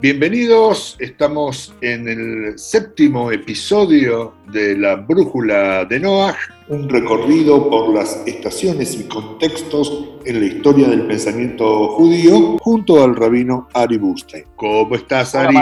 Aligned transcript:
Bienvenidos, 0.00 0.96
estamos 0.98 1.74
en 1.82 2.08
el 2.08 2.58
séptimo 2.58 3.30
episodio 3.30 4.32
de 4.50 4.74
La 4.78 4.94
Brújula 4.94 5.84
de 5.84 6.00
Noah, 6.00 6.38
un 6.68 6.88
recorrido 6.88 7.68
por 7.68 7.92
las 7.92 8.22
estaciones 8.26 8.98
y 8.98 9.06
contextos 9.08 10.08
en 10.24 10.40
la 10.40 10.46
historia 10.46 10.88
del 10.88 11.06
pensamiento 11.06 11.88
judío 11.88 12.56
junto 12.60 13.04
al 13.04 13.14
rabino 13.14 13.68
Ari 13.74 13.98
Bustein. 13.98 14.44
¿Cómo 14.56 14.94
estás, 14.94 15.34
Ari? 15.34 15.54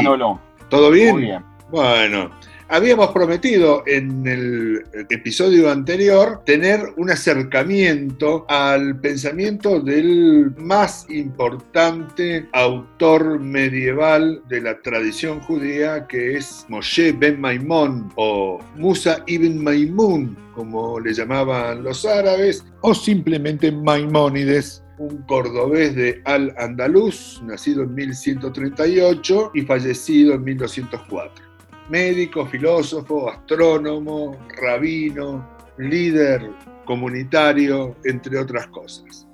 ¿Todo 0.68 0.92
bien? 0.92 1.14
Muy 1.14 1.22
bien. 1.22 1.44
Bueno, 1.72 2.30
Habíamos 2.70 3.12
prometido 3.12 3.82
en 3.86 4.26
el 4.26 4.84
episodio 5.08 5.70
anterior 5.70 6.42
tener 6.44 6.82
un 6.98 7.10
acercamiento 7.10 8.44
al 8.46 9.00
pensamiento 9.00 9.80
del 9.80 10.52
más 10.58 11.06
importante 11.08 12.46
autor 12.52 13.40
medieval 13.40 14.42
de 14.50 14.60
la 14.60 14.82
tradición 14.82 15.40
judía, 15.40 16.06
que 16.06 16.36
es 16.36 16.66
Moshe 16.68 17.12
ben 17.12 17.40
Maimón 17.40 18.12
o 18.16 18.58
Musa 18.76 19.22
ibn 19.26 19.64
Maimun, 19.64 20.36
como 20.54 21.00
le 21.00 21.14
llamaban 21.14 21.82
los 21.82 22.04
árabes, 22.04 22.66
o 22.82 22.94
simplemente 22.94 23.72
Maimónides, 23.72 24.84
un 24.98 25.22
cordobés 25.22 25.94
de 25.94 26.20
Al-Andalus, 26.26 27.40
nacido 27.46 27.84
en 27.84 27.94
1138 27.94 29.52
y 29.54 29.62
fallecido 29.62 30.34
en 30.34 30.44
1204 30.44 31.47
médico, 31.88 32.46
filósofo, 32.46 33.30
astrónomo, 33.30 34.36
rabino, 34.60 35.46
líder 35.78 36.50
comunitario, 36.84 37.96
entre 38.04 38.38
otras 38.38 38.66
cosas. 38.68 39.26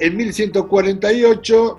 En 0.00 0.16
1148, 0.16 1.78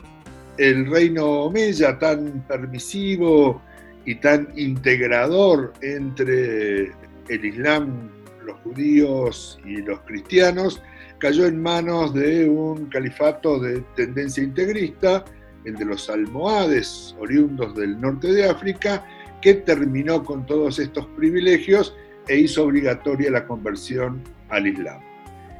el 0.58 0.90
reino 0.90 1.26
Omeya, 1.44 1.98
tan 1.98 2.46
permisivo 2.48 3.62
y 4.06 4.16
tan 4.16 4.50
integrador 4.56 5.74
entre 5.82 6.92
el 7.30 7.46
Islam, 7.46 8.10
los 8.46 8.58
judíos 8.62 9.60
y 9.66 9.78
los 9.78 10.00
cristianos, 10.02 10.82
cayó 11.20 11.46
en 11.46 11.62
manos 11.62 12.14
de 12.14 12.50
un 12.50 12.88
califato 12.88 13.60
de 13.60 13.82
tendencia 13.96 14.44
integrista, 14.44 15.24
el 15.66 15.76
de 15.76 15.86
los 15.86 16.10
almohades, 16.10 17.16
oriundos 17.20 17.76
del 17.76 18.00
norte 18.00 18.32
de 18.32 18.50
África, 18.50 19.06
que 19.42 19.54
terminó 19.56 20.24
con 20.24 20.46
todos 20.46 20.80
estos 20.80 21.06
privilegios 21.18 21.96
e 22.28 22.38
hizo 22.38 22.64
obligatoria 22.64 23.32
la 23.32 23.46
conversión 23.46 24.22
al 24.50 24.68
Islam. 24.68 25.02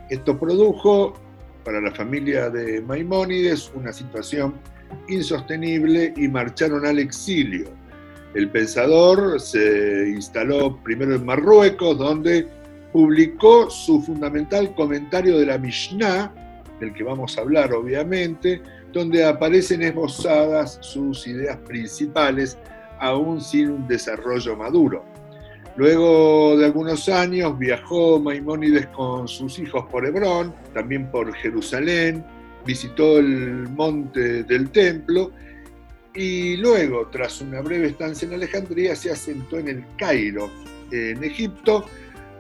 Esto 0.10 0.40
produjo 0.40 1.14
para 1.64 1.82
la 1.82 1.92
familia 1.92 2.50
de 2.50 2.82
Maimónides 2.82 3.72
una 3.76 3.94
situación 3.94 4.56
insostenible 5.08 6.14
y 6.18 6.28
marcharon 6.28 6.86
al 6.86 7.00
exilio. 7.00 7.70
El 8.34 8.50
pensador 8.50 9.40
se 9.40 10.10
instaló 10.10 10.78
primero 10.84 11.16
en 11.16 11.26
Marruecos, 11.26 11.98
donde 11.98 12.48
publicó 12.92 13.70
su 13.70 14.02
fundamental 14.02 14.74
comentario 14.76 15.38
de 15.38 15.46
la 15.46 15.58
Mishnah, 15.58 16.34
del 16.80 16.94
que 16.94 17.04
vamos 17.04 17.38
a 17.38 17.42
hablar 17.42 17.74
obviamente, 17.74 18.62
donde 18.94 19.26
aparecen 19.26 19.82
esbozadas 19.84 20.80
sus 20.82 21.28
ideas 21.28 21.58
principales 21.58 22.58
aún 23.00 23.42
sin 23.42 23.70
un 23.72 23.88
desarrollo 23.88 24.56
maduro. 24.56 25.04
Luego 25.76 26.58
de 26.58 26.66
algunos 26.66 27.08
años 27.08 27.58
viajó 27.58 28.20
Maimónides 28.20 28.88
con 28.88 29.28
sus 29.28 29.60
hijos 29.60 29.86
por 29.90 30.06
Hebrón, 30.06 30.54
también 30.74 31.10
por 31.10 31.34
Jerusalén, 31.34 32.24
visitó 32.66 33.20
el 33.20 33.70
monte 33.70 34.44
del 34.44 34.70
templo 34.72 35.32
y 36.14 36.58
luego, 36.58 37.08
tras 37.08 37.40
una 37.42 37.62
breve 37.62 37.88
estancia 37.88 38.28
en 38.28 38.34
Alejandría, 38.34 38.96
se 38.96 39.12
asentó 39.12 39.58
en 39.58 39.70
el 39.70 39.86
Cairo, 39.98 40.50
en 40.92 41.24
Egipto, 41.24 41.86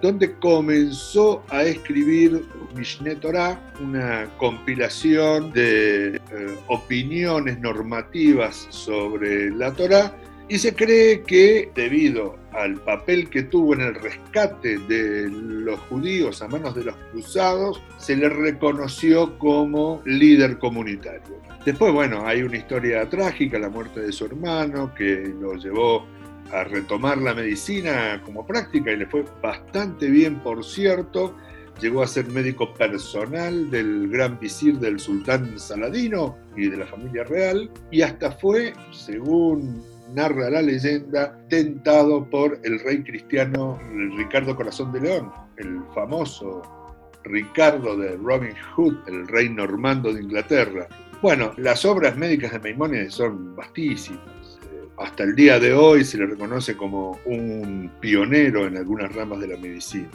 donde 0.02 0.34
comenzó 0.40 1.44
a 1.50 1.64
escribir 1.64 2.46
Mishneh 2.76 3.16
Torah, 3.16 3.60
una 3.82 4.30
compilación 4.38 5.52
de 5.54 6.16
eh, 6.16 6.22
opiniones 6.68 7.60
normativas 7.60 8.68
sobre 8.70 9.52
la 9.52 9.72
Torah, 9.74 10.14
y 10.50 10.58
se 10.58 10.74
cree 10.74 11.22
que 11.22 11.72
debido 11.76 12.36
al 12.54 12.76
papel 12.82 13.30
que 13.30 13.44
tuvo 13.44 13.76
en 13.76 13.82
el 13.82 13.96
rescate 13.96 14.80
de 14.80 15.30
los 15.30 15.80
judíos 15.82 16.42
a 16.42 16.48
manos 16.48 16.74
de 16.74 16.86
los 16.86 16.96
cruzados, 17.12 17.82
se 17.98 18.16
le 18.16 18.28
reconoció 18.30 19.38
como 19.38 20.02
líder 20.06 20.58
comunitario. 20.58 21.40
Después, 21.64 21.94
bueno, 21.94 22.26
hay 22.26 22.42
una 22.42 22.58
historia 22.58 23.08
trágica, 23.08 23.60
la 23.60 23.70
muerte 23.70 24.00
de 24.00 24.12
su 24.12 24.26
hermano, 24.26 24.92
que 24.96 25.32
lo 25.40 25.54
llevó 25.54 26.08
a 26.52 26.64
retomar 26.64 27.20
la 27.20 27.36
medicina 27.36 28.20
como 28.26 28.46
práctica 28.48 28.92
y 28.92 28.98
le 28.98 29.06
fue 29.06 29.24
bastante 29.44 30.10
bien, 30.10 30.40
por 30.40 30.66
cierto. 30.66 31.36
Llegó 31.80 32.02
a 32.02 32.08
ser 32.08 32.28
médico 32.28 32.74
personal 32.74 33.70
del 33.70 34.10
gran 34.10 34.40
visir 34.40 34.80
del 34.80 35.00
sultán 35.00 35.58
Saladino 35.60 36.38
y 36.58 36.68
de 36.70 36.78
la 36.78 36.88
familia 36.88 37.24
real 37.24 37.70
y 37.92 38.02
hasta 38.02 38.32
fue, 38.32 38.74
según 38.92 39.82
narra 40.14 40.50
la 40.50 40.62
leyenda, 40.62 41.38
tentado 41.50 42.30
por 42.30 42.60
el 42.64 42.80
rey 42.80 43.04
cristiano 43.04 43.80
Ricardo 44.18 44.56
Corazón 44.56 44.92
de 44.92 45.02
León, 45.02 45.32
el 45.58 45.82
famoso 45.94 46.62
Ricardo 47.24 47.98
de 47.98 48.18
Robin 48.18 48.56
Hood, 48.76 48.96
el 49.08 49.28
rey 49.28 49.50
normando 49.50 50.14
de 50.14 50.22
Inglaterra. 50.22 50.88
Bueno, 51.22 51.54
las 51.58 51.84
obras 51.86 52.18
médicas 52.18 52.52
de 52.52 52.60
Maimónides 52.60 53.14
son 53.14 53.56
vastísimas. 53.56 54.60
Eh, 54.72 54.88
hasta 54.98 55.24
el 55.24 55.36
día 55.36 55.60
de 55.60 55.74
hoy 55.74 56.06
se 56.06 56.18
le 56.18 56.26
reconoce 56.26 56.78
como 56.78 57.20
un 57.26 57.92
pionero 58.00 58.66
en 58.68 58.78
algunas 58.78 59.14
ramas 59.14 59.42
de 59.42 59.48
la 59.48 59.58
medicina. 59.58 60.10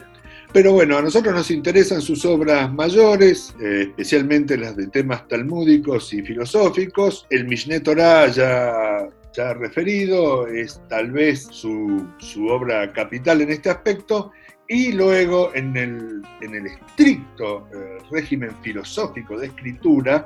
Pero 0.51 0.71
bueno, 0.71 0.97
a 0.97 1.01
nosotros 1.01 1.35
nos 1.35 1.51
interesan 1.51 2.01
sus 2.01 2.23
obras 2.25 2.71
mayores, 2.73 3.53
eh, 3.61 3.87
especialmente 3.89 4.57
las 4.57 4.75
de 4.75 4.87
temas 4.87 5.27
talmúdicos 5.27 6.13
y 6.13 6.21
filosóficos. 6.21 7.27
El 7.29 7.45
Mishneh 7.45 7.81
Torah 7.81 8.27
ya 8.27 9.07
ya 9.35 9.53
referido, 9.53 10.47
es 10.47 10.81
tal 10.89 11.11
vez 11.11 11.47
su, 11.51 12.05
obra 12.49 12.91
capital 12.93 13.41
en 13.41 13.51
este 13.51 13.69
aspecto, 13.69 14.31
y 14.67 14.91
luego 14.93 15.53
en 15.53 15.75
el, 15.77 16.21
en 16.41 16.55
el 16.55 16.67
estricto 16.67 17.67
eh, 17.73 17.97
régimen 18.11 18.51
filosófico 18.61 19.37
de 19.37 19.47
escritura, 19.47 20.25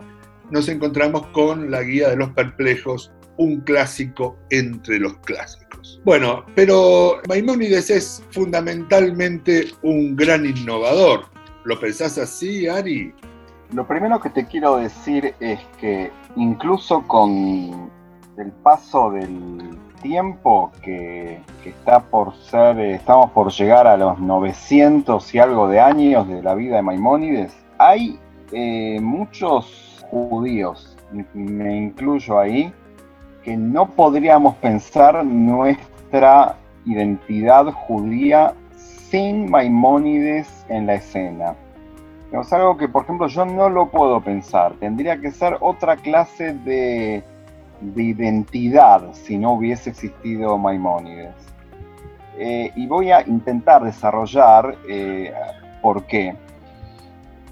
nos 0.49 0.69
encontramos 0.69 1.27
con 1.27 1.69
la 1.69 1.83
Guía 1.83 2.09
de 2.09 2.15
los 2.15 2.29
Perplejos, 2.31 3.11
un 3.37 3.61
clásico 3.61 4.37
entre 4.49 4.99
los 4.99 5.17
clásicos. 5.19 6.01
Bueno, 6.03 6.45
pero 6.55 7.21
Maimónides 7.27 7.89
es 7.89 8.23
fundamentalmente 8.31 9.67
un 9.81 10.15
gran 10.15 10.45
innovador. 10.45 11.25
¿Lo 11.63 11.79
pensás 11.79 12.17
así, 12.17 12.67
Ari? 12.67 13.13
Lo 13.73 13.87
primero 13.87 14.19
que 14.19 14.29
te 14.29 14.45
quiero 14.47 14.77
decir 14.77 15.33
es 15.39 15.59
que 15.79 16.11
incluso 16.35 17.01
con 17.07 17.91
el 18.39 18.51
paso 18.51 19.11
del 19.11 19.77
tiempo 20.01 20.71
que, 20.81 21.41
está 21.65 21.99
por 21.99 22.33
ser, 22.35 22.79
eh, 22.79 22.93
estamos 22.95 23.31
por 23.31 23.51
llegar 23.51 23.85
a 23.85 23.97
los 23.97 24.19
900 24.19 25.35
y 25.35 25.39
algo 25.39 25.67
de 25.67 25.79
años 25.81 26.27
de 26.27 26.41
la 26.41 26.55
vida 26.55 26.77
de 26.77 26.81
Maimónides, 26.81 27.53
hay 27.77 28.17
eh, 28.51 28.99
muchos 29.01 30.05
judíos, 30.09 30.97
me 31.33 31.77
incluyo 31.77 32.39
ahí, 32.39 32.73
que 33.43 33.57
no 33.57 33.89
podríamos 33.89 34.55
pensar 34.55 35.25
nuestra 35.25 36.55
identidad 36.85 37.65
judía 37.65 38.53
sin 38.75 39.49
Maimónides 39.49 40.65
en 40.69 40.87
la 40.87 40.95
escena. 40.95 41.55
Es 42.31 42.53
algo 42.53 42.77
que, 42.77 42.87
por 42.87 43.03
ejemplo, 43.03 43.27
yo 43.27 43.43
no 43.43 43.69
lo 43.69 43.87
puedo 43.87 44.21
pensar. 44.21 44.73
Tendría 44.79 45.19
que 45.19 45.31
ser 45.31 45.57
otra 45.61 45.97
clase 45.97 46.53
de 46.53 47.23
de 47.81 48.03
identidad 48.03 49.13
si 49.13 49.37
no 49.37 49.53
hubiese 49.53 49.89
existido 49.91 50.57
Maimónides. 50.57 51.35
Eh, 52.37 52.71
y 52.75 52.87
voy 52.87 53.11
a 53.11 53.21
intentar 53.27 53.83
desarrollar 53.83 54.77
eh, 54.87 55.33
por 55.81 56.05
qué. 56.05 56.35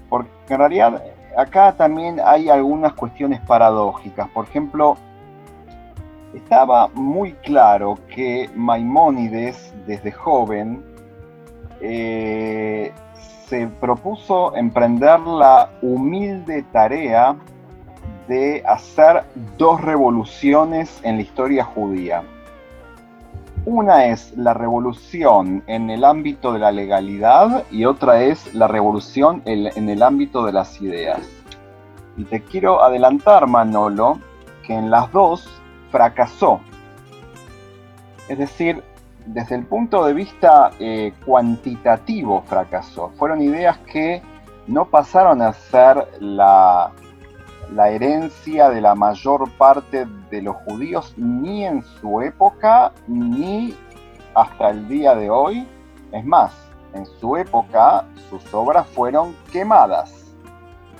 Porque 0.08 0.30
en 0.48 0.58
realidad 0.58 1.02
acá 1.36 1.72
también 1.72 2.20
hay 2.24 2.48
algunas 2.48 2.94
cuestiones 2.94 3.40
paradójicas. 3.40 4.28
Por 4.30 4.46
ejemplo, 4.46 4.96
estaba 6.34 6.88
muy 6.88 7.32
claro 7.32 7.98
que 8.14 8.50
Maimónides 8.54 9.74
desde 9.86 10.12
joven 10.12 10.82
eh, 11.80 12.92
se 13.46 13.66
propuso 13.66 14.54
emprender 14.56 15.20
la 15.20 15.70
humilde 15.80 16.64
tarea 16.72 17.36
de 18.28 18.62
hacer 18.66 19.24
dos 19.56 19.80
revoluciones 19.80 21.00
en 21.02 21.16
la 21.16 21.22
historia 21.22 21.64
judía. 21.64 22.22
Una 23.64 24.06
es 24.06 24.36
la 24.36 24.54
revolución 24.54 25.62
en 25.66 25.90
el 25.90 26.04
ámbito 26.04 26.52
de 26.52 26.58
la 26.58 26.70
legalidad 26.70 27.64
y 27.70 27.84
otra 27.84 28.22
es 28.22 28.54
la 28.54 28.68
revolución 28.68 29.42
en 29.44 29.88
el 29.88 30.02
ámbito 30.02 30.44
de 30.44 30.52
las 30.52 30.80
ideas. 30.80 31.20
Y 32.16 32.24
te 32.24 32.42
quiero 32.42 32.82
adelantar, 32.82 33.46
Manolo, 33.46 34.18
que 34.66 34.74
en 34.74 34.90
las 34.90 35.10
dos 35.12 35.48
fracasó. 35.90 36.60
Es 38.28 38.38
decir, 38.38 38.82
desde 39.26 39.56
el 39.56 39.64
punto 39.64 40.04
de 40.04 40.14
vista 40.14 40.70
eh, 40.78 41.12
cuantitativo 41.24 42.42
fracasó. 42.46 43.10
Fueron 43.18 43.42
ideas 43.42 43.78
que 43.92 44.22
no 44.66 44.86
pasaron 44.86 45.42
a 45.42 45.52
ser 45.52 46.06
la, 46.20 46.92
la 47.74 47.90
herencia 47.90 48.70
de 48.70 48.80
la 48.80 48.94
mayor 48.94 49.50
parte 49.52 50.06
de 50.30 50.42
los 50.42 50.56
judíos 50.56 51.14
ni 51.16 51.64
en 51.64 51.82
su 51.82 52.20
época 52.20 52.92
ni 53.06 53.74
hasta 54.34 54.70
el 54.70 54.88
día 54.88 55.14
de 55.14 55.30
hoy. 55.30 55.66
Es 56.12 56.24
más, 56.24 56.52
en 56.94 57.06
su 57.20 57.36
época 57.36 58.04
sus 58.30 58.42
obras 58.54 58.86
fueron 58.88 59.34
quemadas. 59.52 60.24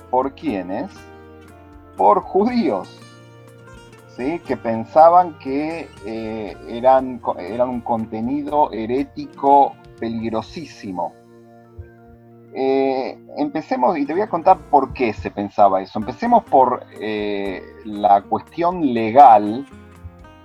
¿Por 0.09 0.33
quiénes? 0.33 0.91
Por 1.97 2.21
judíos, 2.21 2.99
¿sí? 4.15 4.39
que 4.39 4.55
pensaban 4.55 5.37
que 5.39 5.89
eh, 6.05 6.55
eran, 6.67 7.21
eran 7.37 7.69
un 7.69 7.81
contenido 7.81 8.71
herético 8.71 9.75
peligrosísimo. 9.99 11.13
Eh, 12.53 13.17
empecemos, 13.37 13.97
y 13.97 14.05
te 14.05 14.13
voy 14.13 14.23
a 14.23 14.29
contar 14.29 14.57
por 14.57 14.93
qué 14.93 15.13
se 15.13 15.29
pensaba 15.29 15.81
eso. 15.81 15.99
Empecemos 15.99 16.43
por 16.45 16.83
eh, 16.99 17.61
la 17.85 18.21
cuestión 18.23 18.93
legal, 18.93 19.65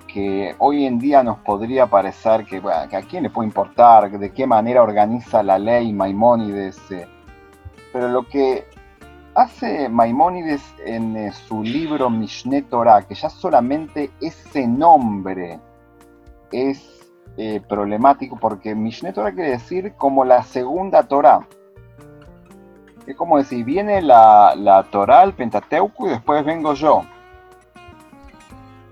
que 0.07 0.55
hoy 0.59 0.85
en 0.85 0.99
día 0.99 1.23
nos 1.23 1.39
podría 1.39 1.87
parecer 1.87 2.45
que, 2.45 2.59
a 2.59 3.03
quién 3.09 3.25
le 3.25 3.31
puede 3.31 3.49
importar, 3.49 4.11
de 4.19 4.33
qué 4.33 4.47
manera 4.47 4.83
organiza 4.83 5.43
la 5.43 5.59
ley 5.59 5.93
Maimónides. 5.93 6.79
Eh. 6.91 7.07
pero 7.93 8.09
lo 8.09 8.29
que 8.29 8.67
hace 9.35 9.89
Maimónides 9.89 10.63
en 10.85 11.33
su 11.33 11.63
libro 11.63 12.11
Mishneh 12.11 12.63
Torah, 12.63 13.03
que 13.03 13.15
ya 13.15 13.31
solamente 13.31 14.11
ese 14.21 14.67
nombre 14.69 15.59
es 16.53 16.91
problemático, 17.69 18.37
porque 18.37 18.77
Mishneh 18.77 19.13
Torah 19.13 19.33
quiere 19.33 19.51
decir 19.51 19.95
como 19.95 20.25
la 20.25 20.45
segunda 20.45 21.03
Torah 21.03 21.41
es 23.07 23.17
como 23.17 23.39
decir, 23.39 23.65
viene 23.65 24.01
la, 24.01 24.55
la 24.57 24.87
el 25.23 25.33
Pentateuco, 25.35 26.07
y 26.07 26.11
después 26.11 26.45
vengo 26.45 26.75
yo. 26.75 27.03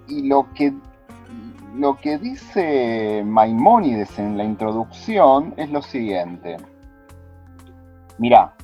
Y 0.09 0.29
lo 0.29 0.53
que, 0.55 0.75
lo 1.75 1.97
que 1.97 2.19
dice 2.19 3.23
Maimónides 3.25 4.19
en 4.19 4.37
la 4.37 4.45
introducción 4.45 5.55
es 5.57 5.71
lo 5.71 5.81
siguiente. 5.81 6.59
Mira, 8.19 8.55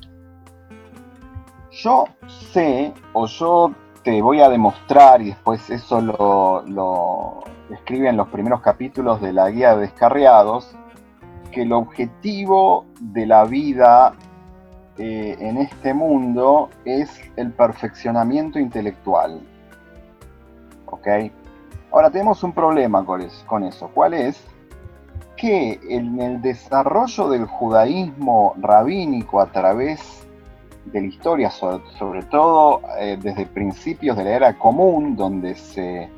yo 1.71 2.05
sé, 2.27 2.93
o 3.13 3.25
yo 3.25 3.73
te 4.03 4.21
voy 4.21 4.41
a 4.41 4.49
demostrar, 4.49 5.21
y 5.21 5.29
después 5.29 5.69
eso 5.69 5.99
lo, 5.99 6.63
lo 6.67 7.43
escribe 7.71 8.09
en 8.09 8.17
los 8.17 8.27
primeros 8.27 8.61
capítulos 8.61 9.19
de 9.21 9.33
la 9.33 9.49
guía 9.49 9.75
de 9.75 9.81
descarriados, 9.81 10.75
que 11.51 11.63
el 11.63 11.73
objetivo 11.73 12.85
de 12.99 13.25
la 13.25 13.45
vida 13.45 14.13
eh, 14.99 15.37
en 15.39 15.57
este 15.57 15.93
mundo 15.93 16.69
es 16.83 17.09
el 17.37 17.51
perfeccionamiento 17.53 18.59
intelectual. 18.59 19.39
¿Ok? 20.87 21.07
Ahora 21.91 22.09
tenemos 22.09 22.43
un 22.43 22.51
problema 22.51 23.05
con 23.05 23.63
eso. 23.63 23.89
¿Cuál 23.93 24.13
es? 24.13 24.43
Que 25.37 25.79
en 25.87 26.19
el 26.19 26.41
desarrollo 26.41 27.29
del 27.29 27.45
judaísmo 27.45 28.55
rabínico 28.57 29.39
a 29.39 29.45
través 29.45 30.27
de 30.83 30.99
la 30.99 31.07
historia, 31.07 31.49
sobre, 31.49 32.23
todo 32.23 32.81
eh, 32.99 33.17
desde 33.21 33.45
principios 33.45 34.17
de 34.17 34.25
la 34.25 34.29
era 34.31 34.57
común, 34.57 35.15
donde 35.15 35.55
se 35.55 36.09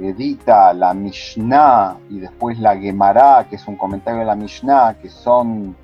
edita 0.00 0.72
la 0.72 0.92
Mishnah 0.92 1.96
y 2.10 2.18
después 2.18 2.58
la 2.58 2.76
Gemara, 2.76 3.46
que 3.48 3.54
es 3.54 3.68
un 3.68 3.76
comentario 3.76 4.20
de 4.20 4.26
la 4.26 4.34
Mishnah, 4.34 4.96
que 5.00 5.08
son 5.08 5.76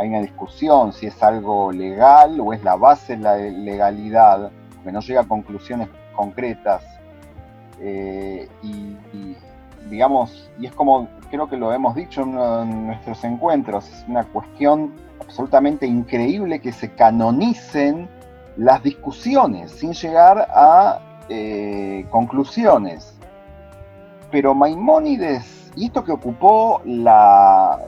hay 0.00 0.08
una 0.08 0.20
discusión 0.20 0.94
si 0.94 1.06
es 1.06 1.22
algo 1.22 1.70
legal 1.70 2.40
o 2.40 2.54
es 2.54 2.64
la 2.64 2.74
base 2.74 3.16
de 3.16 3.22
la 3.22 3.36
legalidad, 3.36 4.50
que 4.82 4.90
no 4.90 5.00
llega 5.00 5.20
a 5.20 5.28
conclusiones 5.28 5.88
concretas. 6.16 6.82
Eh, 7.78 8.48
y, 8.62 8.96
digamos, 9.90 10.50
y 10.58 10.66
es 10.66 10.72
como 10.72 11.06
creo 11.30 11.50
que 11.50 11.58
lo 11.58 11.72
hemos 11.72 11.94
dicho 11.94 12.22
en, 12.22 12.86
nuestros 12.86 13.22
encuentros, 13.24 13.88
es 13.90 14.04
una 14.08 14.24
cuestión 14.24 14.94
absolutamente 15.20 15.86
increíble 15.86 16.60
que 16.60 16.72
se 16.72 16.94
canonicen 16.94 18.08
las 18.56 18.82
discusiones 18.82 19.70
sin 19.70 19.92
llegar 19.92 20.48
a 20.50 21.24
eh, 21.28 22.06
conclusiones. 22.10 23.18
Pero 24.30 24.54
Maimónides, 24.54 25.72
y 25.76 25.86
esto 25.86 26.04
que 26.04 26.12
ocupó 26.12 26.80
la, 26.86 27.78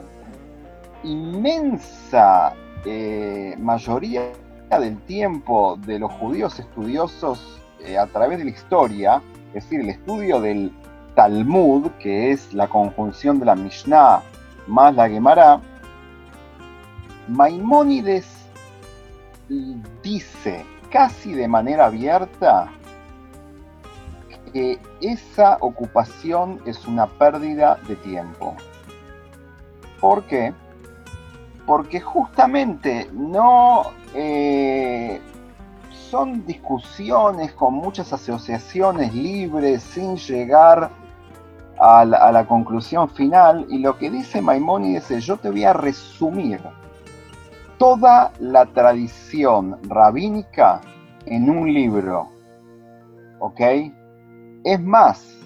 inmensa 1.04 2.54
eh, 2.84 3.54
mayoría 3.58 4.32
del 4.70 4.99
tiempo 5.02 5.78
de 5.87 5.99
los 5.99 6.12
judíos 6.12 6.58
estudiosos 6.58 7.60
eh, 7.81 7.99
a 7.99 8.06
través 8.06 8.38
de 8.38 8.44
la 8.44 8.50
historia, 8.50 9.22
es 9.49 9.64
decir, 9.64 9.81
el 9.81 9.90
estudio 9.90 10.40
del 10.40 10.72
Talmud, 11.14 11.90
que 11.99 12.31
es 12.31 12.52
la 12.54 12.69
conjunción 12.69 13.38
de 13.38 13.46
la 13.46 13.54
Mishnah 13.54 14.22
más 14.66 14.94
la 14.94 15.08
Gemara, 15.08 15.60
Maimónides 17.28 18.26
dice 20.02 20.64
casi 20.90 21.32
de 21.32 21.49
manera 21.49 21.87
abierta 21.87 22.70
que 24.52 24.78
esa 25.00 25.56
ocupación 25.60 26.60
es 26.66 26.87
una 26.87 27.06
pérdida 27.06 27.78
de 27.88 27.96
tiempo. 27.96 28.54
¿Por 30.00 30.25
qué? 30.25 30.52
Porque 31.67 32.00
justamente 32.00 33.09
no 33.12 33.85
eh, 34.14 35.20
son 35.91 36.44
discusiones 36.47 37.53
con 37.53 37.75
muchas 37.75 38.12
asociaciones 38.12 39.14
libres 39.14 39.82
sin 39.82 40.17
llegar 40.17 40.91
a 41.79 42.05
la, 42.05 42.47
conclusión 42.47 43.09
final 43.09 43.67
y 43.69 43.79
lo 43.79 43.99
que 43.99 44.11
dice 44.11 44.41
Maimónides 44.41 45.11
es 45.11 45.25
yo 45.25 45.37
te 45.37 45.50
voy 45.50 45.64
a 45.64 45.73
resumir 45.73 46.61
toda 47.79 48.31
la 48.38 48.67
tradición 48.67 49.79
rabínica 49.88 50.81
en 51.26 51.50
un 51.50 51.73
libro. 51.73 52.28
¿Ok? 53.40 53.61
Es 54.64 54.81
más, 54.81 55.40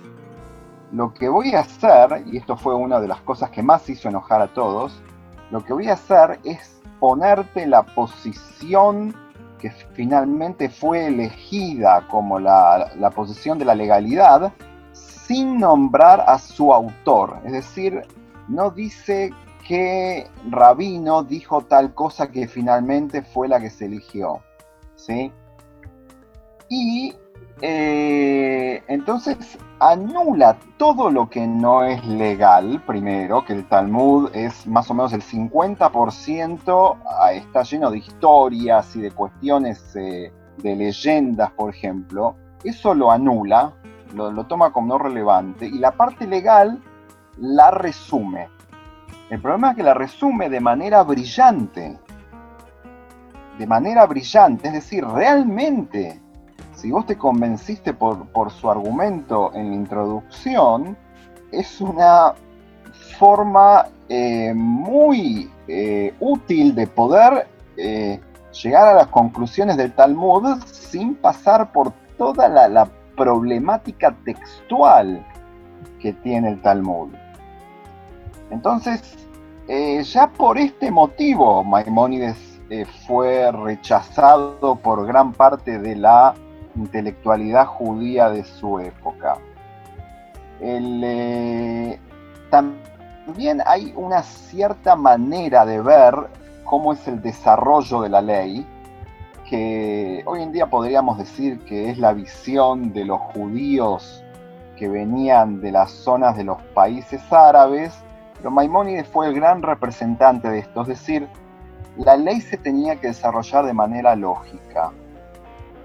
lo 0.92 1.14
que 1.14 1.28
voy 1.28 1.54
a 1.54 1.60
hacer, 1.60 2.24
y 2.26 2.36
esto 2.36 2.56
fue 2.56 2.74
una 2.74 3.00
de 3.00 3.08
las 3.08 3.22
cosas 3.22 3.50
que 3.50 3.62
más 3.62 3.88
hizo 3.88 4.08
enojar 4.08 4.42
a 4.42 4.48
todos, 4.48 5.00
lo 5.50 5.64
que 5.64 5.72
voy 5.72 5.88
a 5.88 5.94
hacer 5.94 6.40
es 6.44 6.80
ponerte 6.98 7.66
la 7.66 7.82
posición 7.82 9.14
que 9.58 9.70
finalmente 9.70 10.68
fue 10.68 11.06
elegida 11.06 12.06
como 12.08 12.38
la, 12.38 12.90
posición 13.14 13.58
de 13.58 13.64
la 13.64 13.74
legalidad 13.74 14.52
sin 14.92 15.58
nombrar 15.58 16.24
a 16.26 16.38
su 16.38 16.72
autor. 16.72 17.38
Es 17.44 17.52
decir, 17.52 18.02
no 18.48 18.70
dice 18.70 19.32
que 19.66 20.28
Rabino 20.50 21.22
dijo 21.24 21.62
tal 21.62 21.94
cosa 21.94 22.30
que 22.30 22.46
finalmente 22.46 23.22
fue 23.22 23.48
la 23.48 23.60
que 23.60 23.70
se 23.70 23.86
eligió. 23.86 24.40
¿sí? 24.94 25.32
Y 26.68 27.14
eh, 27.62 28.82
entonces 28.86 29.58
anula 29.80 30.58
todo 30.76 31.10
lo 31.10 31.30
que 31.30 31.46
no 31.46 31.84
es 31.84 32.04
legal, 32.06 32.82
primero, 32.86 33.44
que 33.44 33.54
el 33.54 33.66
Talmud 33.66 34.30
es 34.34 34.66
más 34.66 34.90
o 34.90 34.94
menos 34.94 35.12
el 35.14 35.22
50%, 35.22 36.96
ah, 37.06 37.32
está 37.32 37.62
lleno 37.62 37.90
de 37.90 37.98
historias 37.98 38.94
y 38.96 39.00
de 39.00 39.10
cuestiones 39.10 39.96
eh, 39.96 40.32
de 40.58 40.76
leyendas, 40.76 41.50
por 41.52 41.74
ejemplo. 41.74 42.36
Eso 42.62 42.94
lo 42.94 43.10
anula, 43.10 43.72
lo, 44.14 44.30
lo 44.30 44.44
toma 44.44 44.72
como 44.72 44.88
no 44.88 44.98
relevante, 44.98 45.66
y 45.66 45.78
la 45.78 45.92
parte 45.92 46.26
legal 46.26 46.82
la 47.38 47.70
resume. 47.70 48.48
El 49.30 49.40
problema 49.40 49.70
es 49.70 49.76
que 49.76 49.82
la 49.82 49.94
resume 49.94 50.50
de 50.50 50.60
manera 50.60 51.02
brillante. 51.02 51.98
De 53.58 53.66
manera 53.66 54.04
brillante, 54.04 54.68
es 54.68 54.74
decir, 54.74 55.04
realmente 55.06 56.20
si 56.76 56.90
vos 56.90 57.06
te 57.06 57.16
convenciste 57.16 57.94
por, 57.94 58.50
su 58.50 58.70
argumento 58.70 59.50
en 59.54 59.70
la 59.70 59.74
introducción, 59.74 60.96
es 61.50 61.80
una 61.80 62.34
forma 63.18 63.86
eh, 64.08 64.52
muy 64.54 65.50
eh, 65.68 66.14
útil 66.20 66.74
de 66.74 66.86
poder 66.86 67.48
eh, 67.78 68.20
llegar 68.62 68.88
a 68.88 68.94
las 68.94 69.06
conclusiones 69.08 69.78
del 69.78 69.92
Talmud 69.92 70.62
sin 70.70 71.14
pasar 71.14 71.72
por 71.72 71.92
toda 72.16 72.48
la, 72.48 72.88
problemática 73.16 74.14
textual 74.26 75.24
que 75.98 76.12
tiene 76.12 76.50
el 76.50 76.60
Talmud. 76.60 77.08
Entonces, 78.50 79.26
ya 80.12 80.28
por 80.28 80.58
este 80.58 80.90
motivo, 80.90 81.64
Maimónides 81.64 82.60
fue 83.06 83.50
rechazado 83.52 84.76
por 84.76 85.06
gran 85.06 85.32
parte 85.32 85.78
de 85.78 85.96
la 85.96 86.34
intelectualidad 86.76 87.66
judía 87.66 88.30
de 88.30 88.44
su 88.44 88.78
época. 88.78 89.38
Eh, 90.60 91.98
también 92.50 93.62
hay 93.66 93.92
una 93.96 94.22
cierta 94.22 94.96
manera 94.96 95.66
de 95.66 95.80
ver 95.80 96.14
cómo 96.64 96.92
es 96.92 97.06
el 97.08 97.20
desarrollo 97.20 98.02
de 98.02 98.08
la 98.08 98.22
ley, 98.22 98.66
que 99.48 100.22
hoy 100.26 100.42
en 100.42 100.52
día 100.52 100.66
podríamos 100.66 101.18
decir 101.18 101.60
que 101.60 101.90
es 101.90 101.98
la 101.98 102.12
visión 102.12 102.92
de 102.92 103.04
los 103.04 103.20
judíos 103.20 104.22
que 104.76 104.88
venían 104.88 105.60
de 105.60 105.72
las 105.72 105.90
zonas 105.90 106.36
de 106.36 106.44
los 106.44 106.60
países 106.74 107.22
árabes, 107.32 107.94
pero 108.36 108.50
Maimónides 108.50 109.08
fue 109.08 109.28
el 109.28 109.34
gran 109.34 109.62
representante 109.62 110.48
de 110.50 110.58
esto, 110.58 110.82
es 110.82 110.88
decir, 110.88 111.28
la 111.96 112.16
ley 112.16 112.40
se 112.40 112.58
tenía 112.58 112.96
que 112.96 113.08
desarrollar 113.08 113.64
de 113.64 113.72
manera 113.72 114.14
lógica. 114.16 114.92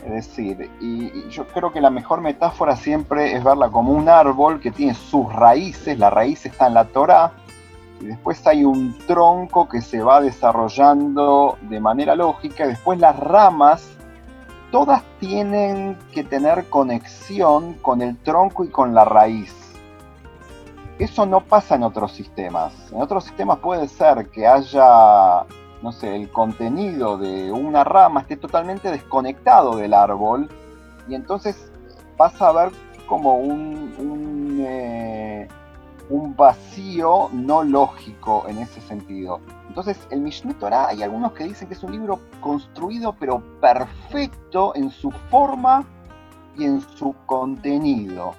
Es 0.05 0.11
decir, 0.11 0.71
y, 0.79 1.29
yo 1.29 1.47
creo 1.47 1.71
que 1.71 1.79
la 1.79 1.91
mejor 1.91 2.21
metáfora 2.21 2.75
siempre 2.75 3.33
es 3.35 3.43
verla 3.43 3.69
como 3.69 3.93
un 3.93 4.09
árbol 4.09 4.59
que 4.59 4.71
tiene 4.71 4.95
sus 4.95 5.31
raíces, 5.31 5.97
la 5.99 6.09
raíz 6.09 6.45
está 6.45 6.67
en 6.67 6.73
la 6.73 6.85
Torah, 6.85 7.33
y 7.99 8.05
después 8.05 8.45
hay 8.47 8.65
un 8.65 8.97
tronco 9.05 9.69
que 9.69 9.81
se 9.81 10.01
va 10.01 10.19
desarrollando 10.21 11.57
de 11.61 11.79
manera 11.79 12.15
lógica, 12.15 12.65
y 12.65 12.69
después 12.69 12.99
las 12.99 13.17
ramas, 13.19 13.95
todas 14.71 15.03
tienen 15.19 15.97
que 16.11 16.23
tener 16.23 16.67
conexión 16.69 17.73
con 17.75 18.01
el 18.01 18.17
tronco 18.17 18.63
y 18.63 18.69
con 18.69 18.95
la 18.95 19.05
raíz. 19.05 19.53
Eso 20.97 21.25
no 21.25 21.41
pasa 21.41 21.75
en 21.75 21.83
otros 21.83 22.11
sistemas. 22.11 22.73
En 22.91 23.01
otros 23.01 23.23
sistemas 23.25 23.59
puede 23.59 23.87
ser 23.87 24.29
que 24.29 24.47
haya 24.47 25.45
no 25.81 25.91
sé, 25.91 26.15
el 26.15 26.29
contenido 26.29 27.17
de 27.17 27.51
una 27.51 27.83
rama 27.83 28.21
esté 28.21 28.37
totalmente 28.37 28.91
desconectado 28.91 29.75
del 29.75 29.93
árbol 29.93 30.49
y 31.07 31.15
entonces 31.15 31.71
pasa 32.17 32.49
a 32.49 32.51
ver 32.51 32.71
como 33.07 33.35
un, 33.35 33.93
un, 33.97 34.63
eh, 34.65 35.47
un, 36.09 36.35
vacío 36.35 37.29
no 37.33 37.63
lógico 37.63 38.45
en 38.47 38.59
ese 38.59 38.79
sentido. 38.81 39.41
Entonces 39.67 39.99
el 40.11 40.21
Mishneh 40.21 40.53
Torah 40.53 40.87
hay 40.89 41.01
algunos 41.01 41.33
que 41.33 41.45
dicen 41.45 41.67
que 41.67 41.73
es 41.73 41.83
un 41.83 41.91
libro 41.91 42.19
construido 42.39 43.15
pero 43.19 43.41
perfecto 43.59 44.73
en 44.75 44.91
su 44.91 45.11
forma 45.11 45.83
y 46.57 46.65
en 46.65 46.81
su 46.81 47.15
contenido, 47.25 48.33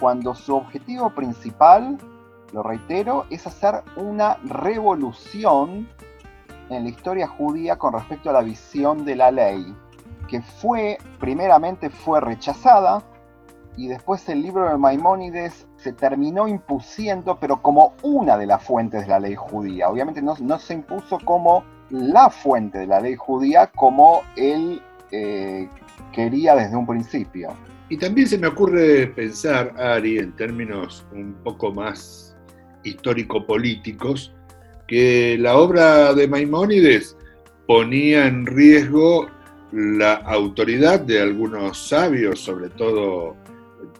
cuando 0.00 0.34
su 0.34 0.56
objetivo 0.56 1.10
principal, 1.10 1.98
lo 2.52 2.62
reitero, 2.62 3.26
es 3.30 3.46
hacer 3.46 3.82
una 3.96 4.38
revolución 4.44 5.88
en 6.70 6.84
la 6.84 6.88
historia 6.90 7.26
judía 7.26 7.76
con 7.76 7.92
respecto 7.92 8.30
a 8.30 8.32
la 8.32 8.42
visión 8.42 9.04
de 9.04 9.16
la 9.16 9.30
ley, 9.30 9.74
que 10.28 10.42
fue, 10.42 10.98
primeramente 11.18 11.90
fue 11.90 12.20
rechazada, 12.20 13.02
y 13.76 13.86
después 13.86 14.28
el 14.28 14.42
libro 14.42 14.68
de 14.68 14.76
Maimónides 14.76 15.68
se 15.76 15.92
terminó 15.92 16.48
impusiendo, 16.48 17.38
pero 17.38 17.62
como 17.62 17.94
una 18.02 18.36
de 18.36 18.46
las 18.46 18.62
fuentes 18.62 19.02
de 19.02 19.06
la 19.06 19.20
ley 19.20 19.36
judía. 19.36 19.88
Obviamente 19.88 20.20
no, 20.20 20.58
se 20.58 20.74
impuso 20.74 21.18
como 21.24 21.64
la 21.90 22.28
fuente 22.28 22.78
de 22.78 22.86
la 22.88 23.00
ley 23.00 23.14
judía 23.14 23.68
como 23.68 24.22
él 24.36 24.82
eh, 25.12 25.68
quería 26.12 26.56
desde 26.56 26.76
un 26.76 26.86
principio. 26.86 27.50
Y 27.88 27.96
también 27.96 28.26
se 28.26 28.36
me 28.36 28.48
ocurre 28.48 29.06
pensar, 29.06 29.72
Ari, 29.80 30.18
en 30.18 30.34
términos 30.34 31.06
un 31.12 31.34
poco 31.44 31.72
más 31.72 32.36
histórico-políticos, 32.82 34.34
que 34.88 35.36
la 35.38 35.56
obra 35.56 36.14
de 36.14 36.26
Maimónides 36.26 37.16
ponía 37.66 38.26
en 38.26 38.46
riesgo 38.46 39.28
la 39.70 40.14
autoridad 40.14 41.00
de 41.00 41.20
algunos 41.20 41.88
sabios, 41.88 42.40
sobre 42.40 42.70
todo 42.70 43.36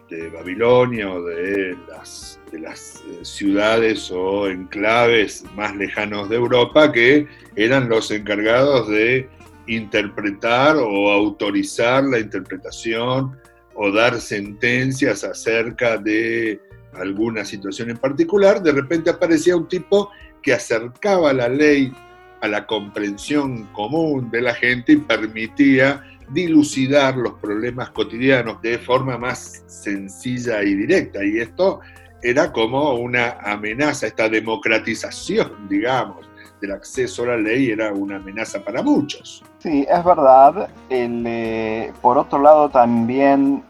de 0.08 0.30
Babilonia 0.30 1.12
o 1.12 1.22
de 1.22 1.76
las, 1.88 2.40
de 2.50 2.60
las 2.60 3.04
eh, 3.06 3.18
ciudades 3.22 4.10
o 4.10 4.48
enclaves 4.48 5.44
más 5.54 5.76
lejanos 5.76 6.30
de 6.30 6.36
Europa, 6.36 6.90
que 6.90 7.26
eran 7.56 7.90
los 7.90 8.10
encargados 8.10 8.88
de 8.88 9.28
interpretar 9.66 10.76
o 10.76 11.10
autorizar 11.10 12.04
la 12.04 12.18
interpretación 12.18 13.36
o 13.74 13.92
dar 13.92 14.18
sentencias 14.18 15.22
acerca 15.24 15.98
de 15.98 16.58
alguna 16.94 17.44
situación 17.44 17.90
en 17.90 17.98
particular, 17.98 18.62
de 18.62 18.72
repente 18.72 19.10
aparecía 19.10 19.56
un 19.56 19.68
tipo 19.68 20.10
que 20.42 20.52
acercaba 20.52 21.32
la 21.32 21.48
ley 21.48 21.92
a 22.40 22.48
la 22.48 22.66
comprensión 22.66 23.64
común 23.72 24.30
de 24.30 24.42
la 24.42 24.54
gente 24.54 24.92
y 24.92 24.96
permitía 24.96 26.02
dilucidar 26.30 27.16
los 27.16 27.34
problemas 27.34 27.90
cotidianos 27.90 28.60
de 28.62 28.78
forma 28.78 29.16
más 29.18 29.64
sencilla 29.66 30.62
y 30.62 30.74
directa. 30.74 31.24
Y 31.24 31.38
esto 31.38 31.80
era 32.22 32.52
como 32.52 32.94
una 32.94 33.38
amenaza, 33.42 34.06
esta 34.06 34.28
democratización, 34.28 35.68
digamos, 35.68 36.28
del 36.60 36.72
acceso 36.72 37.22
a 37.22 37.26
la 37.28 37.36
ley 37.36 37.70
era 37.70 37.92
una 37.92 38.16
amenaza 38.16 38.62
para 38.64 38.82
muchos. 38.82 39.44
Sí, 39.58 39.86
es 39.88 40.04
verdad. 40.04 40.68
Eh, 40.90 41.92
por 42.02 42.18
otro 42.18 42.40
lado 42.40 42.68
también, 42.68 43.62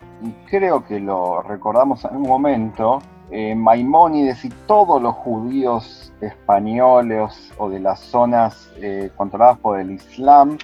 creo 0.50 0.84
que 0.84 0.98
lo 0.98 1.42
recordamos 1.42 2.04
en 2.04 2.16
un 2.16 2.22
momento, 2.22 3.02
eh, 3.30 3.54
Maimónides 3.54 4.44
y 4.44 4.49
todos 4.66 5.02
los 5.02 5.14
judíos 5.16 6.12
españoles 6.20 7.52
o 7.58 7.68
de 7.68 7.78
las 7.78 8.00
zonas 8.00 8.70
eh, 8.76 9.11
controladas 9.16 9.58
por 9.58 9.78
el 9.78 9.90
Islam 9.90 10.56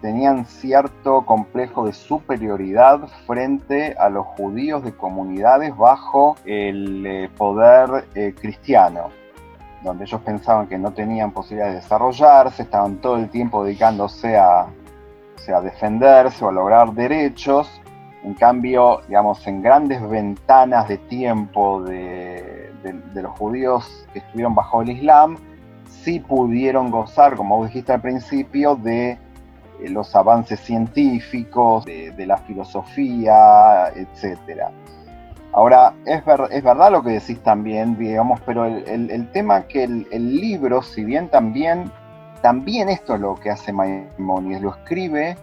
tenían 0.00 0.44
cierto 0.44 1.26
complejo 1.26 1.86
de 1.86 1.92
superioridad 1.92 3.08
frente 3.26 3.96
a 3.98 4.10
los 4.10 4.26
judíos 4.26 4.84
de 4.84 4.92
comunidades 4.92 5.76
bajo 5.76 6.36
el 6.44 7.04
eh, 7.06 7.30
poder 7.36 8.04
cristiano, 8.40 9.08
donde 9.82 10.04
ellos 10.04 10.20
pensaban 10.20 10.68
que 10.68 10.78
no 10.78 10.92
tenían 10.92 11.32
posibilidades 11.32 11.74
de 11.76 11.80
desarrollarse, 11.80 12.62
estaban 12.62 12.96
todo 12.96 13.16
el 13.16 13.28
tiempo 13.28 13.64
dedicándose 13.64 14.36
a, 14.36 14.66
a 14.66 15.60
defenderse 15.62 16.44
o 16.44 16.48
a 16.48 16.52
lograr 16.52 16.92
derechos, 16.92 17.68
en 18.24 18.32
cambio, 18.34 19.02
digamos, 19.06 19.46
en 19.46 19.62
grandes 19.62 20.00
ventanas 20.08 20.88
de 20.88 20.96
tiempo 20.96 21.82
de, 21.82 22.72
los 23.14 23.38
judíos 23.38 24.06
que 24.12 24.18
estuvieron 24.18 24.54
bajo 24.54 24.82
el 24.82 24.90
Islam, 24.90 25.36
sí 25.86 26.20
pudieron 26.20 26.90
gozar, 26.90 27.36
como 27.36 27.58
vos 27.58 27.68
dijiste 27.68 27.92
al 27.92 28.00
principio, 28.00 28.76
de 28.76 29.10
eh, 29.10 29.18
los 29.88 30.16
avances 30.16 30.58
científicos, 30.60 31.84
de, 31.84 32.26
la 32.26 32.38
filosofía, 32.38 33.88
etc. 33.94 34.68
Ahora, 35.52 35.94
es, 36.06 36.22
es, 36.50 36.64
verdad 36.64 36.92
lo 36.92 37.02
que 37.02 37.10
decís 37.10 37.40
también, 37.42 37.96
digamos, 37.98 38.40
pero 38.46 38.64
el, 38.64 39.28
tema 39.32 39.62
que 39.66 39.84
el, 39.84 40.36
libro, 40.36 40.82
si 40.82 41.04
bien 41.04 41.28
también, 41.28 41.92
también 42.40 42.88
esto 42.88 43.14
es 43.14 43.20
lo 43.20 43.34
que 43.34 43.50
hace 43.50 43.72
Maimonides, 43.72 44.62
lo 44.62 44.70
escribe 44.70 45.36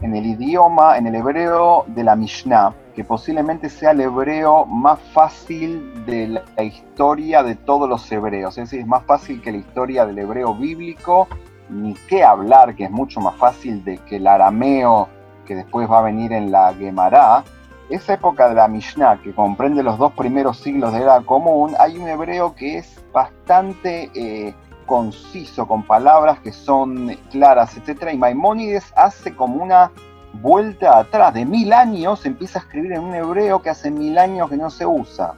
en 0.00 0.14
el 0.14 0.26
idioma, 0.26 0.98
en 0.98 1.06
el 1.06 1.14
hebreo 1.14 1.84
de 1.88 2.04
la 2.04 2.16
Mishnah, 2.16 2.74
que 2.94 3.04
posiblemente 3.04 3.68
sea 3.68 3.90
el 3.90 4.00
hebreo 4.00 4.66
más 4.66 4.98
fácil 5.12 6.04
de 6.06 6.28
la 6.28 6.62
historia 6.62 7.42
de 7.42 7.54
todos 7.54 7.88
los 7.88 8.10
hebreos. 8.10 8.56
Es 8.58 8.70
decir, 8.70 8.80
es 8.80 8.86
más 8.86 9.04
fácil 9.04 9.40
que 9.40 9.52
la 9.52 9.58
historia 9.58 10.06
del 10.06 10.18
hebreo 10.18 10.54
bíblico, 10.54 11.28
ni 11.68 11.94
qué 12.08 12.22
hablar, 12.22 12.74
que 12.76 12.84
es 12.84 12.90
mucho 12.90 13.20
más 13.20 13.34
fácil 13.36 13.84
de 13.84 13.98
que 13.98 14.16
el 14.16 14.26
arameo 14.26 15.08
que 15.44 15.54
después 15.54 15.90
va 15.90 15.98
a 15.98 16.02
venir 16.02 16.32
en 16.32 16.50
la 16.50 16.72
Gemara. 16.74 17.44
Esa 17.90 18.14
época 18.14 18.48
de 18.48 18.54
la 18.54 18.66
Mishnah, 18.66 19.20
que 19.22 19.34
comprende 19.34 19.82
los 19.82 19.98
dos 19.98 20.12
primeros 20.12 20.58
siglos 20.58 20.92
de 20.92 21.00
la 21.00 21.20
común, 21.20 21.74
hay 21.78 21.98
un 21.98 22.08
hebreo 22.08 22.54
que 22.54 22.78
es 22.78 23.04
bastante 23.12 24.10
eh, 24.14 24.54
conciso, 24.84 25.66
con 25.66 25.82
palabras 25.82 26.40
que 26.40 26.52
son 26.52 27.16
claras, 27.30 27.76
etc. 27.76 28.10
Y 28.12 28.16
Maimónides 28.16 28.92
hace 28.96 29.34
como 29.34 29.62
una 29.62 29.90
vuelta 30.34 30.98
atrás 30.98 31.34
de 31.34 31.44
mil 31.44 31.72
años, 31.72 32.26
empieza 32.26 32.58
a 32.58 32.62
escribir 32.62 32.92
en 32.92 33.02
un 33.02 33.14
hebreo 33.14 33.62
que 33.62 33.70
hace 33.70 33.90
mil 33.90 34.18
años 34.18 34.50
que 34.50 34.56
no 34.56 34.70
se 34.70 34.86
usa. 34.86 35.34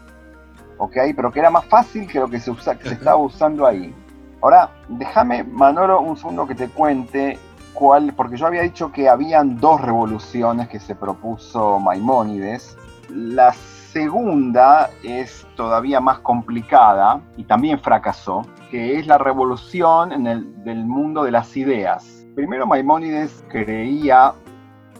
¿Ok? 0.78 0.96
Pero 1.14 1.32
que 1.32 1.40
era 1.40 1.50
más 1.50 1.64
fácil 1.66 2.06
que 2.06 2.18
lo 2.18 2.28
que 2.28 2.38
se, 2.40 2.50
usa, 2.50 2.78
que 2.78 2.88
se 2.88 2.94
estaba 2.94 3.16
usando 3.16 3.66
ahí. 3.66 3.94
Ahora, 4.42 4.70
déjame, 4.88 5.44
Manolo, 5.44 6.00
un 6.00 6.16
segundo 6.16 6.46
que 6.46 6.54
te 6.54 6.68
cuente 6.68 7.38
cuál, 7.72 8.12
porque 8.14 8.36
yo 8.36 8.46
había 8.46 8.62
dicho 8.62 8.92
que 8.92 9.08
habían 9.08 9.58
dos 9.58 9.80
revoluciones 9.80 10.68
que 10.68 10.78
se 10.78 10.94
propuso 10.94 11.78
Maimónides. 11.80 12.76
La 13.08 13.52
segunda 13.52 14.90
es 15.02 15.46
todavía 15.56 16.00
más 16.00 16.18
complicada 16.18 17.20
y 17.36 17.44
también 17.44 17.78
fracasó, 17.78 18.42
es 18.76 19.06
la 19.06 19.18
revolución 19.18 20.12
en 20.12 20.26
el, 20.26 20.64
del 20.64 20.84
mundo 20.84 21.24
de 21.24 21.30
las 21.30 21.56
ideas. 21.56 22.26
Primero 22.34 22.66
Maimónides 22.66 23.44
creía, 23.48 24.34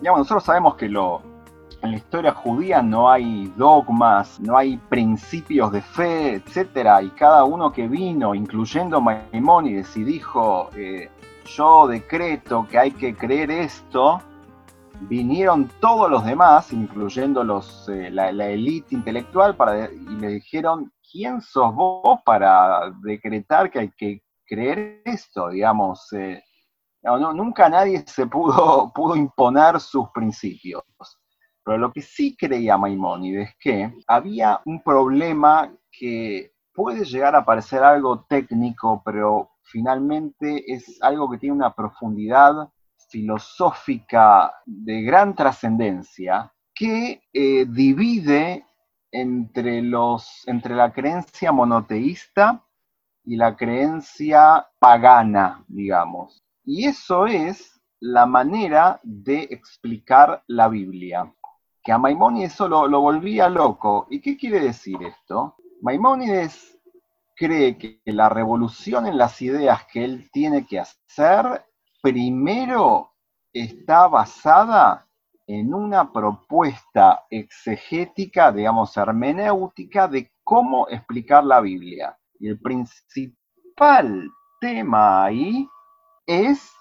digamos, 0.00 0.21
nosotros 0.21 0.45
sabemos 0.45 0.76
que 0.76 0.87
en 0.87 1.90
la 1.90 1.97
historia 1.97 2.33
judía 2.33 2.83
no 2.83 3.11
hay 3.11 3.52
dogmas, 3.56 4.40
no 4.40 4.56
hay 4.56 4.78
principios 4.88 5.71
de 5.73 5.83
fe, 5.83 6.35
etc. 6.35 6.88
Y 7.02 7.11
cada 7.11 7.45
uno 7.45 7.73
que 7.73 7.87
vino, 7.88 8.35
incluyendo 8.35 9.00
Maimónides, 9.00 9.97
y 9.97 10.04
dijo, 10.04 10.71
eh, 10.75 11.11
yo 11.45 11.87
decreto 11.87 12.66
que 12.71 12.78
hay 12.78 12.90
que 12.90 13.14
creer 13.14 13.50
esto, 13.50 14.21
vinieron 15.02 15.71
todos 15.80 16.11
los 16.11 16.25
demás, 16.25 16.73
incluyendo 16.73 17.45
los, 17.45 17.88
eh, 17.88 18.11
la, 18.11 18.30
élite 18.30 18.95
intelectual, 18.95 19.54
para, 19.56 19.90
y 19.90 20.16
le 20.18 20.28
dijeron, 20.28 20.92
¿quién 21.10 21.40
sos 21.40 21.75
vos 21.75 22.20
para 22.25 22.92
decretar 23.02 23.70
que 23.70 23.80
hay 23.80 23.90
que 23.96 24.22
creer 24.46 25.02
esto? 25.04 25.48
Digamos, 25.48 26.12
eh, 26.12 26.42
nunca 27.34 27.68
nadie 27.68 28.04
se 28.06 28.26
pudo, 28.26 28.92
pudo 28.94 29.16
imponer 29.16 29.80
sus 29.80 30.08
principios. 30.10 30.82
Pero 31.64 31.78
lo 31.78 31.92
que 31.92 32.02
sí 32.02 32.36
creía 32.36 32.78
Maimónides 32.78 33.48
es 33.48 33.56
que 33.58 33.92
había 34.06 34.60
un 34.64 34.82
problema 34.82 35.72
que 35.90 36.52
puede 36.72 37.04
llegar 37.04 37.34
a 37.34 37.44
parecer 37.44 37.82
algo 37.82 38.25
técnico, 38.28 39.02
pero 39.04 39.50
finalmente 39.62 40.62
es 40.72 41.02
algo 41.02 41.28
que 41.28 41.38
tiene 41.38 41.56
una 41.56 41.75
profundidad 41.75 42.68
filosófica 43.08 44.52
de 44.64 45.02
gran 45.02 45.34
trascendencia 45.34 46.52
que 46.75 47.22
eh, 47.32 47.64
divide 47.66 48.64
entre, 49.10 49.82
los, 49.82 50.46
entre 50.46 50.75
la 50.75 50.92
creencia 50.92 51.52
monoteísta 51.52 52.64
y 53.25 53.36
la 53.36 53.56
creencia 53.56 54.66
pagana, 54.78 55.64
digamos. 55.68 56.44
Y 56.64 56.86
eso 56.86 57.26
es 57.26 57.80
la 58.00 58.26
manera 58.26 59.00
de 59.02 59.42
explicar 59.50 60.42
la 60.46 60.68
Biblia, 60.68 61.32
que 61.82 61.92
a 61.92 61.98
Maimónides 61.98 62.54
eso 62.54 62.68
lo, 62.68 62.86
lo 62.86 63.00
volvía 63.00 63.48
loco. 63.48 64.06
¿Y 64.10 64.20
qué 64.20 64.36
quiere 64.36 64.60
decir 64.60 65.02
esto? 65.02 65.56
Maimónides 65.82 66.78
cree 67.36 67.76
que 67.76 68.00
la 68.06 68.28
revolución 68.28 69.06
en 69.06 69.18
las 69.18 69.40
ideas 69.42 69.84
que 69.92 70.04
él 70.04 70.30
tiene 70.32 70.66
que 70.66 70.80
hacer, 70.80 71.64
primero 72.02 73.12
está 73.52 74.08
basada 74.08 75.05
en 75.47 75.73
una 75.73 76.12
propuesta 76.12 77.25
exegética, 77.31 78.50
digamos, 78.50 78.97
hermenéutica, 78.97 80.09
de 80.09 80.33
cómo 80.43 80.88
explicar 80.88 81.45
la 81.45 81.61
Biblia. 81.61 82.17
Y 82.38 82.49
el 82.49 82.61
principal 82.61 84.29
tema 84.61 85.25
ahí 85.25 85.69
es 86.26 86.73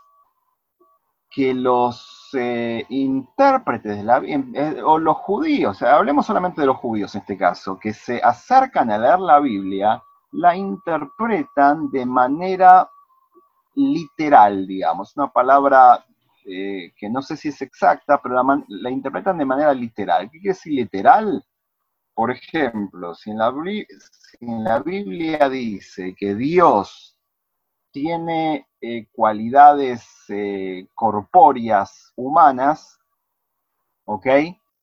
que 1.29 1.53
los 1.53 2.29
eh, 2.33 2.85
intérpretes 2.89 3.97
de 3.97 4.03
la 4.03 4.21
eh, 4.23 4.81
o 4.83 4.97
los 4.97 5.17
judíos, 5.17 5.81
hablemos 5.81 6.25
solamente 6.25 6.61
de 6.61 6.67
los 6.67 6.77
judíos 6.77 7.13
en 7.13 7.21
este 7.21 7.37
caso, 7.37 7.77
que 7.77 7.93
se 7.93 8.21
acercan 8.23 8.89
a 8.89 8.97
leer 8.97 9.19
la 9.19 9.39
Biblia, 9.39 10.01
la 10.31 10.55
interpretan 10.55 11.91
de 11.91 12.05
manera 12.05 12.89
literal, 13.75 14.65
digamos, 14.65 15.15
una 15.17 15.27
palabra 15.27 16.05
eh, 16.47 16.93
que 16.95 17.09
no 17.09 17.23
sé 17.23 17.37
si 17.37 17.47
es 17.49 17.61
exacta, 17.63 18.21
pero 18.21 18.35
la, 18.67 18.89
interpretan 18.91 19.37
de 19.39 19.45
manera 19.45 19.73
literal. 19.73 20.29
¿Qué 20.29 20.39
quiere 20.39 20.53
decir 20.53 20.73
literal? 20.73 21.43
Por 22.13 22.31
ejemplo, 22.31 23.15
si 23.15 23.31
en 23.31 23.39
la, 23.39 23.51
la 24.39 24.79
Biblia 24.79 25.49
dice 25.49 26.15
que 26.15 26.35
Dios 26.35 27.17
tiene 27.91 28.67
eh, 28.79 29.07
cualidades 29.11 30.05
eh, 30.29 30.87
corpóreas 30.93 32.13
humanas, 32.15 32.99
¿ok? 34.05 34.27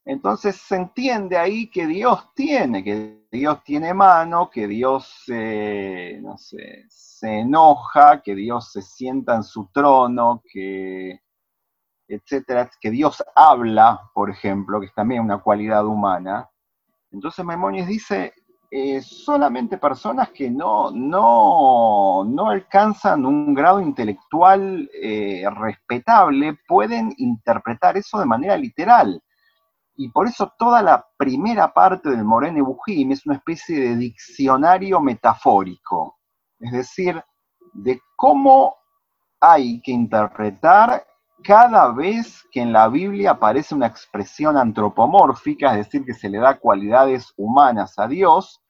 Entonces 0.04 0.56
se 0.56 0.76
entiende 0.76 1.38
ahí 1.38 1.70
que 1.70 1.86
Dios 1.86 2.34
tiene, 2.34 2.82
que 2.82 3.24
Dios 3.30 3.62
tiene 3.62 3.94
mano, 3.94 4.50
que 4.50 4.66
Dios, 4.66 5.24
no 5.28 6.36
sé, 6.38 6.86
se 6.88 7.38
enoja, 7.38 8.20
que 8.20 8.34
Dios 8.34 8.72
se 8.72 8.82
sienta 8.82 9.36
en 9.36 9.44
su 9.44 9.70
trono, 9.72 10.42
que 10.52 11.21
etcétera, 12.14 12.70
que 12.80 12.90
Dios 12.90 13.22
habla, 13.34 14.10
por 14.12 14.30
ejemplo, 14.30 14.80
que 14.80 14.86
es 14.86 14.94
también 14.94 15.22
una 15.22 15.38
cualidad 15.38 15.86
humana. 15.86 16.48
Entonces 17.10 17.44
Maimonides 17.44 17.86
dice, 17.86 18.34
eh, 18.70 19.00
solamente 19.00 19.78
personas 19.78 20.30
que 20.30 20.50
no, 20.50 20.90
no, 20.90 22.24
no, 22.24 22.50
alcanzan 22.50 23.24
un 23.24 23.54
grado 23.54 23.80
intelectual 23.80 24.90
eh, 24.94 25.44
respetable 25.54 26.58
pueden 26.66 27.12
interpretar 27.16 27.96
eso 27.96 28.18
de 28.18 28.26
manera 28.26 28.56
literal. 28.56 29.22
Y 29.96 30.08
por 30.08 30.26
eso 30.26 30.52
toda 30.58 30.82
la 30.82 31.06
primera 31.16 31.72
parte 31.72 32.10
del 32.10 32.24
Morene 32.24 32.62
Bujim 32.62 33.12
es 33.12 33.26
una 33.26 33.36
especie 33.36 33.78
de 33.78 33.96
diccionario 33.96 35.00
metafórico, 35.00 36.18
es 36.58 36.72
decir, 36.72 37.22
de 37.74 38.00
cómo 38.16 38.76
hay 39.38 39.82
que 39.82 39.92
interpretar 39.92 41.04
cada 41.42 41.92
vez 41.92 42.44
que 42.50 42.60
en 42.60 42.72
la 42.72 42.88
Biblia 42.88 43.32
aparece 43.32 43.74
una 43.74 43.86
expresión 43.86 44.56
antropomórfica, 44.56 45.72
es 45.72 45.86
decir, 45.86 46.04
que 46.04 46.14
se 46.14 46.28
le 46.28 46.38
da 46.38 46.58
cualidades 46.58 47.32
humanas 47.36 47.98
a 47.98 48.06
Dios, 48.08 48.62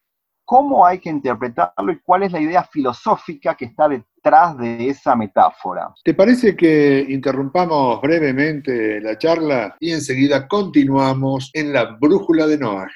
cómo 0.45 0.85
hay 0.85 0.99
que 0.99 1.11
interpretarlo 1.11 1.93
y 1.93 2.01
cuál 2.01 2.25
es 2.25 2.33
la 2.33 2.41
idea 2.41 2.63
filosófica 2.65 3.55
que 3.55 3.67
está 3.67 3.89
detrás 3.89 4.59
de 4.59 4.89
esa 4.89 5.17
metáfora. 5.17 5.93
¿Te 6.05 6.15
parece 6.15 6.57
que 6.57 7.07
interrumpamos 7.09 8.01
brevemente 8.01 9.01
la 9.01 9.17
charla 9.17 9.77
y 9.81 9.93
enseguida 9.93 10.47
continuamos 10.49 11.51
en 11.55 11.73
la 11.73 11.97
brújula 12.01 12.47
de 12.47 12.59
Noah? 12.59 12.89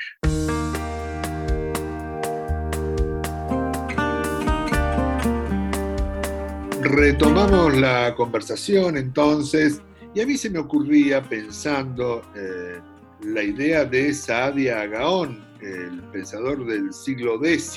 Retomamos 6.88 7.76
la 7.76 8.14
conversación 8.14 8.96
entonces 8.96 9.82
y 10.14 10.20
a 10.20 10.26
mí 10.26 10.36
se 10.36 10.48
me 10.48 10.60
ocurría 10.60 11.20
pensando 11.20 12.22
eh, 12.36 12.78
la 13.24 13.42
idea 13.42 13.84
de 13.84 14.14
Saadia 14.14 14.86
Gaón, 14.86 15.44
el 15.60 16.00
pensador 16.12 16.64
del 16.64 16.92
siglo 16.92 17.44
X, 17.44 17.76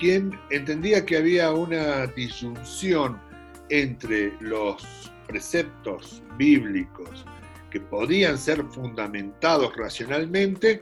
quien 0.00 0.36
entendía 0.50 1.06
que 1.06 1.16
había 1.16 1.52
una 1.52 2.08
disyunción 2.08 3.20
entre 3.68 4.32
los 4.40 5.12
preceptos 5.28 6.20
bíblicos 6.36 7.24
que 7.70 7.80
podían 7.80 8.36
ser 8.36 8.64
fundamentados 8.64 9.76
racionalmente 9.76 10.80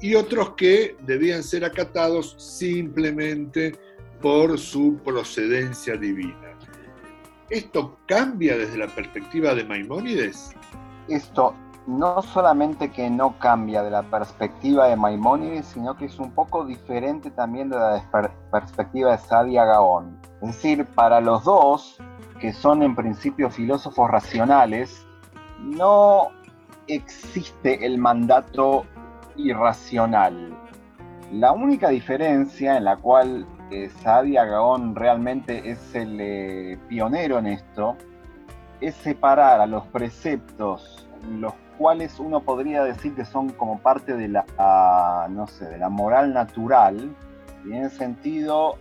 y 0.00 0.14
otros 0.14 0.50
que 0.50 0.96
debían 1.00 1.42
ser 1.42 1.64
acatados 1.64 2.36
simplemente 2.38 3.74
por 4.22 4.56
su 4.56 5.00
procedencia 5.04 5.96
divina. 5.96 6.45
¿Esto 7.50 7.96
cambia 8.06 8.58
desde 8.58 8.76
la 8.76 8.88
perspectiva 8.88 9.54
de 9.54 9.64
Maimónides? 9.64 10.52
Esto 11.06 11.54
no 11.86 12.20
solamente 12.20 12.90
que 12.90 13.08
no 13.08 13.38
cambia 13.38 13.84
de 13.84 13.90
la 13.90 14.02
perspectiva 14.02 14.88
de 14.88 14.96
Maimónides, 14.96 15.66
sino 15.66 15.96
que 15.96 16.06
es 16.06 16.18
un 16.18 16.32
poco 16.32 16.66
diferente 16.66 17.30
también 17.30 17.70
de 17.70 17.76
la 17.76 18.02
perspectiva 18.50 19.12
de 19.12 19.18
Sadia 19.18 19.64
Gaón. 19.64 20.18
Es 20.42 20.48
decir, 20.48 20.86
para 20.86 21.20
los 21.20 21.44
dos, 21.44 21.98
que 22.40 22.52
son 22.52 22.82
en 22.82 22.96
principio 22.96 23.48
filósofos 23.48 24.10
racionales, 24.10 25.06
no 25.60 26.30
existe 26.88 27.86
el 27.86 27.98
mandato 27.98 28.84
irracional. 29.36 30.52
La 31.32 31.52
única 31.52 31.90
diferencia 31.90 32.76
en 32.76 32.84
la 32.84 32.96
cual 32.96 33.46
eh, 33.70 33.90
Saadia 34.02 34.44
Gaón 34.44 34.94
realmente 34.94 35.70
es 35.70 35.94
el 35.94 36.18
eh, 36.20 36.78
pionero 36.88 37.38
en 37.38 37.46
esto, 37.46 37.96
es 38.80 38.94
separar 38.94 39.60
a 39.60 39.66
los 39.66 39.84
preceptos, 39.88 41.08
los 41.28 41.52
cuales 41.76 42.18
uno 42.20 42.40
podría 42.40 42.84
decir 42.84 43.14
que 43.14 43.24
son 43.24 43.50
como 43.50 43.78
parte 43.78 44.14
de 44.14 44.28
la, 44.28 45.26
no 45.30 45.46
sé, 45.46 45.64
de 45.66 45.78
la 45.78 45.88
moral 45.88 46.32
natural, 46.32 47.10
y 47.64 47.72
en 47.72 47.84
ese 47.84 47.96
sentido 47.96 48.76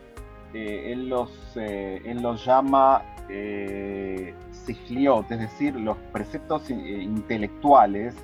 eh, 0.54 0.92
él, 0.92 1.10
los, 1.10 1.32
él 1.56 2.22
los 2.22 2.46
llama 2.46 3.02
sifliot, 4.52 5.32
es 5.32 5.40
decir, 5.40 5.76
los 5.76 5.98
preceptos 6.14 6.70
intelectuales 6.70 8.16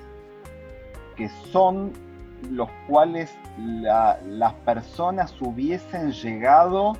que 1.16 1.28
son 1.50 1.92
los 2.50 2.68
cuales 2.88 3.36
las 3.58 4.54
personas 4.64 5.34
hubiesen 5.40 6.12
llegado 6.12 6.94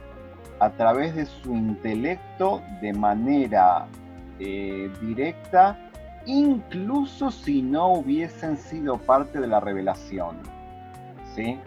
a 0.61 0.70
través 0.70 1.14
de 1.16 1.26
su 1.26 1.55
intelecto 1.55 2.62
de 2.81 2.92
manera 2.92 3.87
eh, 4.38 4.90
directa, 5.00 5.78
incluso 6.26 7.31
si 7.31 7.62
no 7.62 7.88
hubiesen 7.88 8.57
sido 8.57 8.98
parte 8.98 9.40
de 9.40 9.48
la 9.48 9.61
revelación. 9.61 10.37
¿sí? 11.35 11.59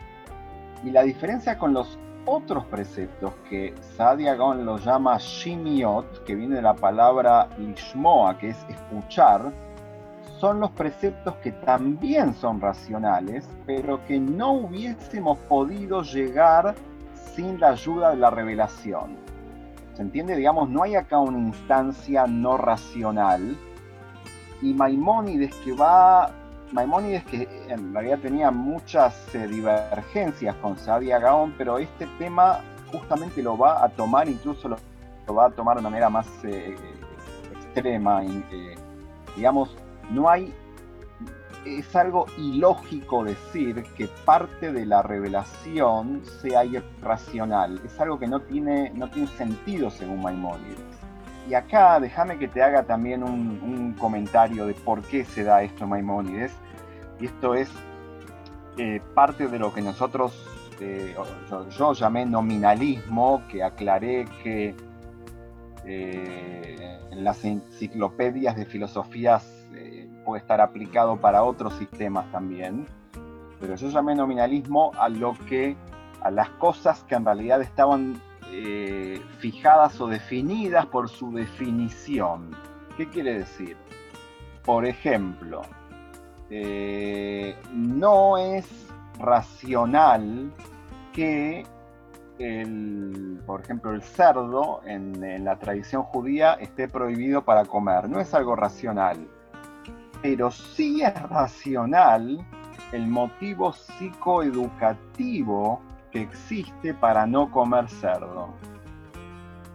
Y 0.83 0.91
la 0.91 1.03
diferencia 1.03 1.57
con 1.57 1.73
los 1.73 1.99
otros 2.25 2.65
preceptos 2.65 3.33
que 3.49 3.73
Sadia 3.97 4.35
Gaon 4.35 4.65
los 4.65 4.83
llama 4.83 5.17
shimiot, 5.19 6.23
que 6.23 6.35
viene 6.35 6.55
de 6.55 6.61
la 6.61 6.75
palabra 6.75 7.49
lishmoa, 7.57 8.37
que 8.37 8.49
es 8.49 8.65
escuchar, 8.69 9.51
son 10.39 10.59
los 10.59 10.71
preceptos 10.71 11.35
que 11.35 11.51
también 11.51 12.33
son 12.33 12.59
racionales, 12.59 13.47
pero 13.65 14.05
que 14.05 14.19
no 14.19 14.53
hubiésemos 14.53 15.37
podido 15.39 16.01
llegar 16.01 16.75
sin 17.35 17.59
la 17.59 17.69
ayuda 17.69 18.11
de 18.11 18.17
la 18.17 18.29
revelación. 18.29 19.17
¿Se 19.93 20.01
entiende? 20.01 20.35
Digamos, 20.35 20.69
no 20.69 20.83
hay 20.83 20.95
acá 20.95 21.19
una 21.19 21.37
instancia 21.37 22.27
no 22.27 22.57
racional. 22.57 23.55
Y 24.61 24.73
Maimónides 24.73 25.53
que 25.55 25.73
va 25.73 26.31
Maimónides 26.71 27.23
que 27.25 27.47
en 27.69 27.93
realidad 27.93 28.19
tenía 28.19 28.51
muchas 28.51 29.33
eh, 29.33 29.47
divergencias 29.47 30.55
con 30.57 30.77
Saadia 30.77 31.19
Gaón, 31.19 31.53
pero 31.57 31.77
este 31.77 32.07
tema 32.19 32.59
justamente 32.91 33.41
lo 33.41 33.57
va 33.57 33.83
a 33.83 33.89
tomar, 33.89 34.27
incluso 34.27 34.67
lo, 34.69 34.77
va 35.33 35.45
a 35.45 35.49
tomar 35.51 35.77
de 35.77 35.83
manera 35.83 36.09
más 36.09 36.27
eh, 36.43 36.75
extrema. 37.53 38.23
digamos, 39.35 39.75
no 40.11 40.29
hay 40.29 40.53
es 41.65 41.95
algo 41.95 42.27
ilógico 42.37 43.23
decir 43.23 43.83
que 43.97 44.07
parte 44.23 44.71
de 44.71 44.85
la 44.85 45.01
revelación 45.01 46.21
sea 46.41 46.63
irracional. 46.63 47.81
Es 47.83 47.99
algo 47.99 48.19
que 48.19 48.27
no 48.27 48.39
tiene, 48.41 48.91
no 48.93 49.09
tiene 49.09 49.27
sentido 49.29 49.89
según 49.89 50.21
Maimónides. 50.21 50.79
Y 51.49 51.53
acá 51.53 51.99
déjame 51.99 52.37
que 52.37 52.47
te 52.47 52.61
haga 52.61 52.83
también 52.83 53.23
un, 53.23 53.93
comentario 53.99 54.65
de 54.65 54.73
por 54.73 55.01
qué 55.01 55.25
se 55.25 55.43
da 55.43 55.63
esto 55.63 55.87
Maimónides. 55.87 56.53
Y 57.19 57.25
esto 57.25 57.55
es 57.55 57.69
eh, 58.77 59.01
parte 59.13 59.47
de 59.47 59.57
lo 59.57 59.73
que 59.73 59.81
nosotros, 59.81 60.47
eh, 60.79 61.15
yo, 61.77 61.93
llamé 61.93 62.25
nominalismo, 62.25 63.43
que 63.49 63.63
aclaré 63.63 64.25
que 64.43 64.75
eh, 65.85 66.99
en 67.11 67.23
las 67.23 67.43
enciclopedias 67.45 68.55
de 68.55 68.65
filosofías 68.65 69.54
puede 70.25 70.41
estar 70.41 70.59
aplicado 70.59 71.15
para 71.17 71.43
otros 71.43 71.75
sistemas 71.75 72.29
también, 72.31 72.85
pero 73.59 73.75
yo 73.75 73.89
llamé 73.89 74.15
nominalismo 74.15 74.91
a 74.97 75.07
lo 75.07 75.33
que 75.47 75.77
a 76.21 76.31
las 76.31 76.49
cosas 76.51 77.03
que 77.03 77.15
en 77.15 77.23
realidad 77.23 77.61
estaban 77.61 78.19
eh, 78.51 79.21
fijadas 79.37 80.01
o 80.01 80.07
definidas 80.07 80.87
por 80.87 81.07
su 81.07 81.31
definición. 81.31 82.55
¿Qué 82.97 83.07
quiere 83.09 83.39
decir? 83.39 83.77
Por 84.63 84.87
ejemplo, 84.87 85.61
eh, 86.49 87.55
no 87.71 88.37
es 88.37 88.65
racional 89.19 90.51
que 91.13 91.63
el, 92.39 93.39
por 93.45 93.61
ejemplo, 93.61 93.91
el 93.91 94.01
cerdo 94.01 94.81
en, 94.85 95.23
en, 95.23 95.45
la 95.45 95.57
tradición 95.59 96.03
judía 96.03 96.53
esté 96.53 96.87
prohibido 96.87 97.43
para 97.43 97.65
comer. 97.65 98.09
No 98.09 98.19
es 98.19 98.33
algo 98.33 98.55
racional 98.55 99.27
pero 100.25 100.49
sí 100.49 101.03
es 101.03 101.13
racional 101.29 102.43
el 102.91 103.05
motivo 103.05 103.71
psicoeducativo 103.73 105.79
que 106.11 106.23
existe 106.23 106.95
para 106.95 107.27
no 107.27 107.51
comer 107.51 107.87
cerdo. 107.87 108.49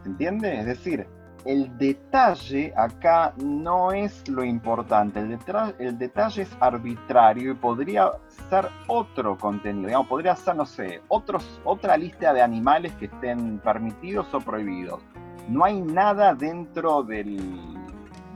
¿Se 0.02 0.08
entiende? 0.08 0.58
Es 0.58 0.66
decir, 0.66 1.06
el 1.44 1.78
detalle 1.78 2.74
acá 2.76 3.32
no 3.36 3.92
es 3.92 4.28
lo 4.28 4.42
importante, 4.42 5.20
el, 5.20 5.38
el, 5.78 5.96
detalle 5.96 6.42
es 6.42 6.50
arbitrario 6.58 7.52
y 7.52 7.54
podría 7.54 8.10
ser 8.48 8.68
otro 8.88 9.38
contenido, 9.38 9.86
digamos, 9.86 10.08
podría 10.08 10.34
ser, 10.34 10.56
no 10.56 10.66
sé, 10.66 11.00
otros, 11.06 11.60
otra 11.62 11.96
lista 11.96 12.32
de 12.32 12.42
animales 12.42 12.92
que 12.94 13.04
estén 13.04 13.60
permitidos 13.60 14.34
o 14.34 14.40
prohibidos. 14.40 15.00
No 15.48 15.64
hay 15.64 15.80
nada 15.80 16.34
dentro 16.34 17.04
del, 17.04 17.40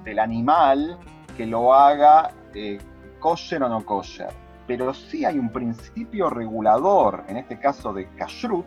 del 0.05 0.21
animal 0.21 0.97
que 1.37 1.47
lo 1.47 1.75
haga 1.75 2.33
eh, 2.55 2.79
kosher 3.21 3.63
o 3.63 3.69
no 3.69 3.85
kosher. 3.85 4.29
Pero 4.67 4.95
sí 4.95 5.25
hay 5.25 5.39
un 5.39 5.51
principio 5.51 6.31
regulador, 6.31 7.25
en 7.29 7.37
este 7.37 7.59
caso 7.59 7.93
de 7.93 8.09
kashrut, 8.17 8.67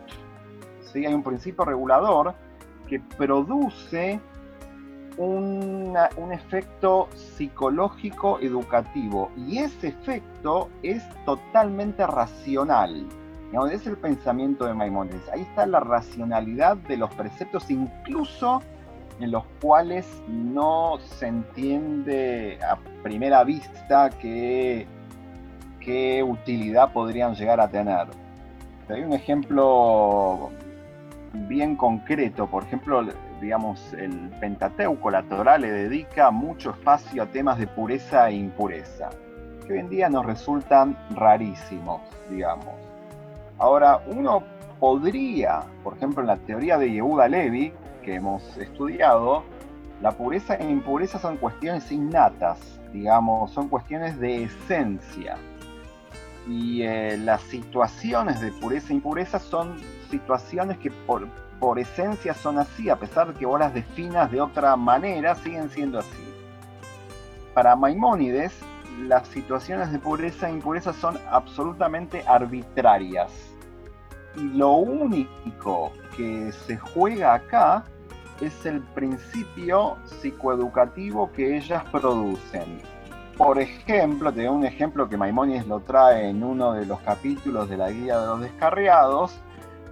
sí 0.81 1.05
hay 1.05 1.13
un 1.13 1.23
principio 1.23 1.65
regulador 1.65 2.35
que 2.87 2.99
produce 2.99 4.19
un 5.17 5.97
efecto 6.31 7.09
psicológico 7.15 8.39
educativo 8.39 9.31
y 9.35 9.57
ese 9.57 9.87
efecto 9.87 10.69
es 10.83 11.03
totalmente 11.25 12.05
racional. 12.05 13.07
Es 13.71 13.87
el 13.87 13.97
pensamiento 13.97 14.65
de 14.65 14.73
Maimónides. 14.73 15.27
Ahí 15.29 15.41
está 15.41 15.65
la 15.65 15.79
racionalidad 15.79 16.77
de 16.77 16.97
los 16.97 17.09
preceptos, 17.13 17.69
incluso 17.71 18.61
en 19.19 19.31
los 19.31 19.43
cuales 19.61 20.05
no 20.27 20.97
se 20.99 21.27
entiende 21.27 22.59
a 22.63 22.77
primera 23.03 23.43
vista 23.43 24.09
qué, 24.21 24.85
qué 25.79 26.23
utilidad 26.23 26.91
podrían 26.93 27.35
llegar 27.35 27.59
a 27.59 27.67
tener. 27.67 28.07
Hay 28.89 29.01
un 29.01 29.13
ejemplo 29.13 30.49
bien 31.33 31.75
concreto, 31.75 32.47
por 32.47 32.63
ejemplo, 32.63 33.05
digamos, 33.41 33.93
el 33.93 34.31
Pentateuco, 34.39 35.11
la 35.11 35.23
Torah, 35.23 35.57
le 35.57 35.71
dedica 35.71 36.31
mucho 36.31 36.71
espacio 36.71 37.23
a 37.23 37.25
temas 37.27 37.57
de 37.57 37.67
pureza 37.67 38.29
e 38.29 38.35
impureza, 38.35 39.09
que 39.65 39.73
hoy 39.73 39.79
en 39.79 39.89
día 39.89 40.09
nos 40.09 40.25
resultan 40.25 40.97
rarísimos, 41.11 42.01
digamos. 42.29 42.75
Ahora, 43.57 43.99
uno 44.07 44.43
podría, 44.79 45.63
por 45.83 45.97
ejemplo, 45.97 46.21
en 46.21 46.27
la 46.27 46.37
teoría 46.37 46.77
de 46.77 46.91
Yehuda 46.91 47.27
Levi, 47.27 47.73
que 48.07 48.15
hemos 48.15 48.55
estudiado, 48.57 49.43
la 50.01 50.13
pureza 50.13 50.55
e 50.55 50.63
impureza 50.63 51.19
son 51.19 51.35
cuestiones 51.35 51.91
innatas, 51.91 52.57
digamos, 52.93 53.51
son 53.51 53.67
cuestiones 53.67 54.17
de 54.17 54.43
esencia. 54.43 55.35
Y 56.47 56.83
eh, 56.83 57.17
las 57.17 57.41
situaciones 57.41 58.39
de 58.39 58.53
pureza 58.53 58.93
e 58.93 58.95
impureza 58.95 59.39
son 59.39 59.75
situaciones 60.09 60.77
que 60.77 60.89
por, 60.89 61.27
por 61.59 61.79
esencia 61.79 62.33
son 62.33 62.59
así, 62.59 62.89
a 62.89 62.95
pesar 62.95 63.33
de 63.33 63.37
que 63.37 63.45
vos 63.45 63.59
las 63.59 63.73
definas 63.73 64.31
de 64.31 64.39
otra 64.39 64.77
manera, 64.77 65.35
siguen 65.35 65.69
siendo 65.69 65.99
así. 65.99 66.33
Para 67.53 67.75
Maimónides, 67.75 68.57
las 69.01 69.27
situaciones 69.27 69.91
de 69.91 69.99
pureza 69.99 70.47
e 70.47 70.53
impureza 70.53 70.93
son 70.93 71.17
absolutamente 71.29 72.23
arbitrarias. 72.25 73.33
Y 74.37 74.43
lo 74.51 74.75
único 74.75 75.91
que 76.15 76.53
se 76.53 76.77
juega 76.77 77.33
acá 77.33 77.83
es 78.41 78.65
el 78.65 78.81
principio 78.81 79.97
psicoeducativo 80.05 81.31
que 81.31 81.57
ellas 81.57 81.83
producen. 81.91 82.81
Por 83.37 83.59
ejemplo, 83.59 84.31
te 84.31 84.45
doy 84.45 84.55
un 84.55 84.65
ejemplo 84.65 85.07
que 85.07 85.15
Maimónides 85.15 85.67
lo 85.67 85.79
trae 85.81 86.29
en 86.29 86.43
uno 86.43 86.73
de 86.73 86.85
los 86.85 86.99
capítulos 87.01 87.69
de 87.69 87.77
la 87.77 87.91
Guía 87.91 88.19
de 88.19 88.27
los 88.27 88.41
Descarriados. 88.41 89.39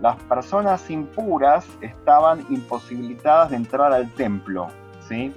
Las 0.01 0.15
personas 0.23 0.89
impuras 0.89 1.67
estaban 1.81 2.45
imposibilitadas 2.49 3.51
de 3.51 3.57
entrar 3.57 3.93
al 3.93 4.09
templo, 4.13 4.67
¿sí? 5.07 5.31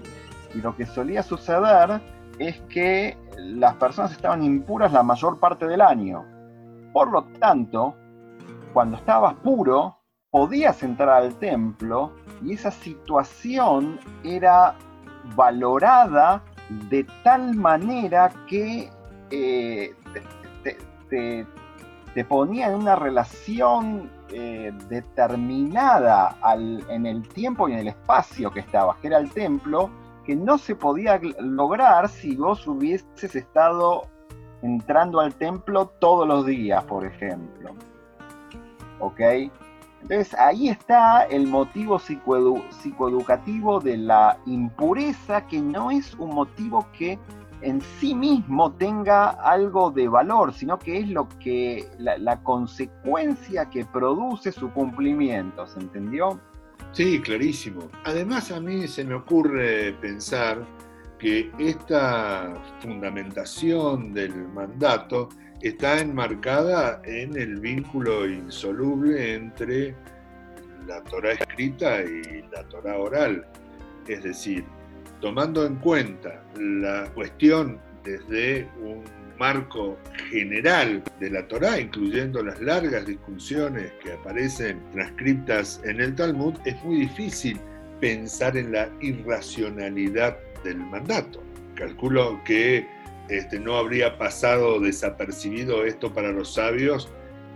Y 0.55 0.59
lo 0.59 0.75
que 0.75 0.87
solía 0.87 1.23
suceder 1.23 2.01
es 2.39 2.59
que 2.71 3.19
las 3.37 3.75
personas 3.75 4.13
estaban 4.13 4.43
impuras 4.43 4.91
la 4.93 5.03
mayor 5.03 5.39
parte 5.39 5.67
del 5.67 5.83
año. 5.83 6.25
Por 6.95 7.11
lo 7.13 7.25
tanto, 7.39 7.95
cuando 8.73 8.97
estabas 8.97 9.35
puro, 9.35 9.98
podías 10.31 10.83
entrar 10.83 11.23
al 11.23 11.35
templo 11.37 12.13
y 12.43 12.53
esa 12.53 12.71
situación 12.71 13.99
era 14.25 14.75
valorada 15.35 16.43
de 16.91 17.05
tal 17.25 17.55
manera 17.55 18.31
que 18.47 18.91
eh, 19.31 19.95
te, 21.09 21.47
ponía 22.29 22.69
en 22.69 22.75
una 22.75 22.97
relación 22.97 24.11
eh, 24.31 24.73
determinada 24.89 26.37
en 26.89 27.07
el 27.07 27.27
tiempo 27.29 27.69
y 27.69 27.75
en 27.75 27.79
el 27.79 27.89
espacio 27.89 28.51
que 28.51 28.61
estabas, 28.61 28.97
que 28.99 29.07
era 29.07 29.19
el 29.19 29.31
templo, 29.31 29.89
que 30.25 30.35
no 30.35 30.59
se 30.59 30.75
podía 30.75 31.21
lograr 31.39 32.09
si 32.09 32.35
vos 32.35 32.67
hubieses 32.67 33.37
estado 33.37 34.09
entrando 34.63 35.21
al 35.21 35.35
templo 35.35 35.87
todos 36.01 36.27
los 36.27 36.45
días, 36.45 36.85
por 36.85 37.07
ejemplo. 37.07 37.71
¿Ok? 38.99 39.21
Entonces 40.03 40.35
ahí 40.35 40.69
está 40.69 41.25
el 41.25 41.47
motivo 41.47 41.99
psicoeducativo 41.99 43.81
de 43.81 43.97
la 43.97 44.39
impureza, 44.47 45.47
que 45.47 45.61
no 45.61 45.91
es 45.91 46.15
un 46.15 46.35
motivo 46.35 46.87
que 46.97 47.19
en 47.61 47.81
sí 47.99 48.15
mismo 48.15 48.73
tenga 48.73 49.31
algo 49.31 49.91
de 49.91 50.09
valor, 50.09 50.53
sino 50.55 50.79
que 50.79 50.99
es 50.99 51.09
lo 51.09 51.29
que 51.41 51.89
la, 51.99 52.41
consecuencia 52.43 53.69
que 53.69 53.85
produce 53.85 54.53
su 54.53 54.71
cumplimiento, 54.71 55.67
¿se 55.67 55.81
entendió? 55.81 56.41
Sí, 56.93 57.21
clarísimo. 57.21 57.83
Además 58.05 58.53
a 58.53 58.61
mí 58.61 58.87
se 58.87 59.05
me 59.05 59.15
ocurre 59.15 59.93
pensar 59.95 60.65
que 61.19 61.51
esta 61.59 62.55
fundamentación 62.81 64.13
del 64.13 64.49
mandato 64.49 65.29
está 65.63 66.01
enmarcada 66.01 67.01
en 67.05 67.37
el 67.37 67.61
vínculo 67.61 68.29
insoluble 68.29 69.35
entre 69.35 69.95
la 70.87 71.03
Torah 71.05 71.33
escrita 71.33 72.03
y 72.03 72.43
la 72.53 72.63
Torah 72.69 72.99
oral. 72.99 73.47
Es 74.07 74.23
decir, 74.23 74.65
tomando 75.21 75.67
en 75.67 75.77
cuenta 75.77 76.43
la 76.57 77.11
cuestión 77.15 77.79
desde 78.05 78.69
un 78.81 79.05
marco 79.39 79.99
general 80.31 81.03
de 81.21 81.31
la 81.31 81.47
Torah, 81.47 81.79
incluyendo 81.79 82.43
las 82.43 82.61
largas 82.61 83.07
discusiones 83.07 83.93
que 84.03 84.13
aparecen 84.13 84.81
transcriptas 84.93 85.81
en 85.85 86.01
el 86.01 86.15
Talmud, 86.15 86.55
es 86.65 86.83
muy 86.85 87.01
difícil 87.01 87.59
pensar 88.01 88.57
en 88.57 88.73
la 88.73 88.89
irracionalidad 89.01 90.37
del 90.65 90.79
mandato. 90.79 91.43
Calculo 91.75 92.41
que 92.45 92.87
este, 93.29 93.59
no 93.59 93.77
habría 93.77 94.19
pasado 94.19 94.81
desapercibido 94.81 95.85
esto 95.85 96.13
para 96.13 96.31
los 96.31 96.55
sabios 96.55 97.09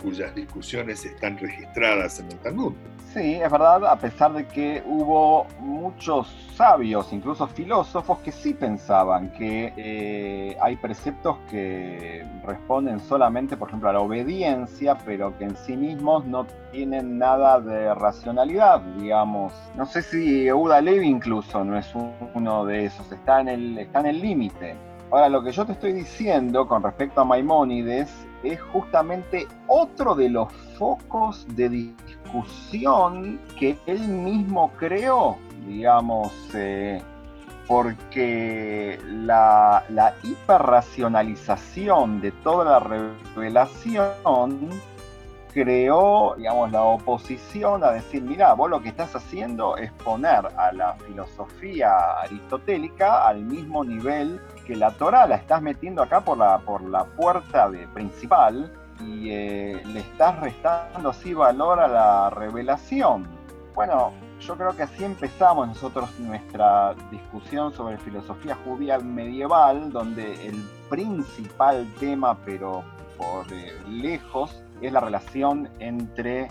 cuyas 0.02 0.35
discusiones 0.35 1.04
están 1.04 1.38
registradas 1.38 2.18
en 2.18 2.32
el 2.32 2.38
Talmud. 2.38 2.72
Sí, 3.12 3.35
es 3.35 3.50
verdad, 3.50 3.85
a 3.85 3.96
pesar 3.96 4.32
de 4.32 4.46
que 4.46 4.82
hubo 4.87 5.46
muchos 5.61 6.26
sabios, 6.56 7.12
incluso 7.12 7.46
filósofos, 7.46 8.18
que 8.20 8.32
sí 8.32 8.54
pensaban 8.54 9.30
que 9.35 9.72
eh, 9.76 10.56
hay 10.62 10.76
preceptos 10.76 11.37
que 11.50 12.24
responden 12.42 13.00
solamente, 13.00 13.54
por 13.54 13.68
ejemplo, 13.68 13.90
a 13.90 13.92
la 13.92 14.00
obediencia, 14.00 14.96
pero 15.04 15.37
que 15.37 15.44
en 15.44 15.56
sí 15.56 15.76
mismos 15.76 16.24
no 16.24 16.46
tienen 16.70 17.18
nada 17.18 17.61
de 17.61 17.94
racionalidad, 17.94 18.80
digamos. 18.80 19.52
No 19.76 19.85
sé 19.85 20.00
si 20.00 20.46
Euda 20.46 20.80
Levi 20.80 21.06
incluso 21.06 21.62
no 21.64 21.78
es 21.78 21.92
uno 22.35 22.64
de 22.64 22.87
esos, 22.87 23.12
está 23.12 23.42
en 23.42 23.48
el 23.48 23.78
está 23.78 24.00
en 24.00 24.06
el 24.06 24.22
límite. 24.22 24.74
Ahora, 25.12 25.29
lo 25.29 25.42
que 25.42 25.53
yo 25.53 25.66
te 25.66 25.72
estoy 25.72 25.92
diciendo 25.92 26.66
con 26.66 26.83
respecto 26.83 27.20
a 27.20 27.25
Maimónides 27.27 28.09
es 28.42 28.59
justamente 28.62 29.46
otro 29.66 30.14
de 30.14 30.31
los 30.31 30.51
focos 30.79 31.46
de 31.55 31.68
discusión 31.68 33.38
que 33.59 33.77
él 33.85 34.09
mismo 34.09 34.72
creó, 34.79 35.37
digamos, 35.66 36.33
eh, 36.55 37.03
porque 37.68 38.98
la, 39.07 39.85
la 39.90 40.14
hiperracionalización 40.22 42.22
de 42.22 42.33
toda 42.33 42.64
la 42.64 42.81
revelación 42.81 44.70
creó, 45.53 46.35
digamos, 46.37 46.73
la 46.73 46.83
oposición 46.83 47.85
a 47.85 47.93
decir, 47.93 48.23
mira, 48.23 48.55
vos 48.55 48.71
lo 48.71 48.81
que 48.83 48.88
estás 48.88 49.15
haciendo 49.15 49.77
es 49.77 49.93
poner 49.93 50.47
a 50.57 50.73
la 50.73 50.95
filosofía 50.95 51.91
aristotélica 52.23 53.27
al 53.27 53.43
mismo 53.43 53.85
nivel 53.85 54.41
que 54.67 54.77
la 54.77 54.93
Torah, 54.93 55.27
la 55.27 55.37
estás 55.37 55.61
metiendo 55.61 56.03
acá 56.03 56.21
por 56.21 56.38
la, 56.38 56.59
por 56.59 56.83
la 56.83 57.05
puerta 57.05 57.69
de, 57.69 57.87
principal 57.88 58.73
y 59.01 59.31
eh, 59.31 59.83
le 59.87 60.01
estás 60.01 60.38
restando 60.41 61.11
así 61.11 61.35
valor 61.35 61.81
a 61.81 61.88
la 61.88 62.31
revelación. 62.31 63.27
Bueno, 63.75 64.12
yo 64.41 64.57
creo 64.57 64.75
que 64.75 64.83
así 64.83 65.05
empezamos 65.05 65.69
nosotros 65.69 66.11
nuestra 66.19 66.95
discusión 67.11 67.73
sobre 67.73 67.99
filosofía 67.99 68.57
judía 68.65 68.99
medieval, 68.99 69.93
donde 69.93 70.47
el 70.47 70.57
principal 70.88 71.87
tema, 71.99 72.37
pero 72.45 72.83
por 73.17 73.53
eh, 73.53 73.73
lejos, 73.88 74.62
es 74.87 74.92
la 74.92 75.01
relación 75.01 75.68
entre 75.79 76.49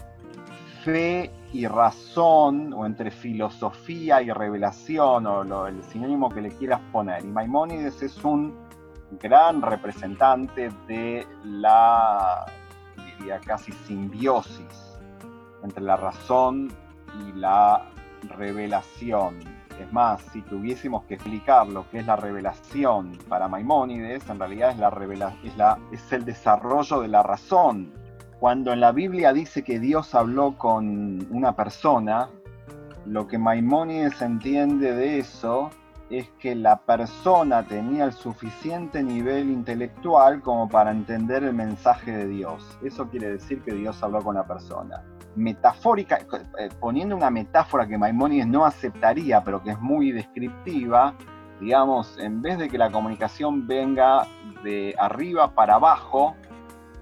fe 0.84 1.32
y 1.54 1.68
razón, 1.68 2.74
o 2.74 2.86
entre 2.86 3.12
filosofía 3.12 4.22
y 4.22 4.32
revelación, 4.32 5.28
o 5.28 5.68
el 5.68 5.84
sinónimo 5.84 6.30
que 6.30 6.42
le 6.42 6.50
quieras 6.50 6.80
poner. 6.92 7.24
Y 7.24 7.28
Maimónides 7.28 8.02
es 8.02 8.24
un 8.24 8.56
gran 9.20 9.62
representante 9.62 10.70
de 10.88 11.28
la, 11.44 12.46
diría 13.18 13.40
casi 13.40 13.72
simbiosis 13.72 15.00
entre 15.64 15.84
la 15.84 15.98
razón 15.98 16.72
y 17.28 17.38
la 17.38 17.86
revelación. 18.38 19.40
Es 19.80 19.92
más, 19.92 20.22
si 20.32 20.42
tuviésemos 20.44 21.04
que 21.06 21.16
explicar 21.16 21.68
lo 21.68 21.90
que 21.90 22.00
es 22.00 22.06
la 22.06 22.16
revelación 22.16 23.18
para 23.28 23.48
Maimónides, 23.48 24.30
en 24.30 24.40
realidad 24.40 24.72
es, 24.72 24.78
la 24.78 24.90
es, 25.44 25.58
la, 25.58 25.80
es 25.92 26.14
el 26.14 26.24
desarrollo 26.24 27.02
de 27.02 27.08
la 27.08 27.24
razón 27.24 28.01
cuando 28.42 28.74
en 28.74 28.80
la 28.80 28.92
Biblia 28.92 29.34
dice 29.34 29.64
que 29.64 29.80
Dios 29.80 30.16
habló 30.16 30.58
con 30.58 31.28
una 31.30 31.56
persona, 31.56 32.28
lo 33.06 33.28
que 33.28 33.38
Maimónides 33.38 34.20
entiende 34.20 34.96
de 34.96 35.20
eso 35.20 35.70
es 36.10 36.28
que 36.40 36.56
la 36.56 36.80
persona 36.82 37.62
tenía 37.62 38.06
el 38.06 38.14
suficiente 38.14 39.04
nivel 39.04 39.52
intelectual 39.52 40.42
como 40.42 40.68
para 40.68 40.90
entender 40.90 41.44
el 41.44 41.54
mensaje 41.54 42.12
de 42.18 42.26
Dios. 42.26 42.80
Eso 42.84 43.08
quiere 43.10 43.30
decir 43.30 43.62
que 43.62 43.74
Dios 43.74 44.02
habló 44.02 44.24
con 44.24 44.34
la 44.34 44.48
persona. 44.48 45.04
Metafórica, 45.36 46.18
eh, 46.58 46.70
poniendo 46.80 47.16
una 47.16 47.30
metáfora 47.30 47.86
que 47.86 47.96
Maimónides 47.96 48.48
no 48.48 48.66
aceptaría, 48.66 49.44
pero 49.44 49.62
que 49.62 49.70
es 49.70 49.80
muy 49.80 50.12
descriptiva, 50.12 51.14
digamos, 51.60 52.18
en 52.18 52.42
vez 52.42 52.58
de 52.58 52.70
que 52.70 52.80
la 52.80 52.90
comunicación 52.90 53.68
venga 53.68 54.26
de 54.64 54.96
arriba 54.98 55.54
para 55.54 55.76
abajo, 55.76 56.36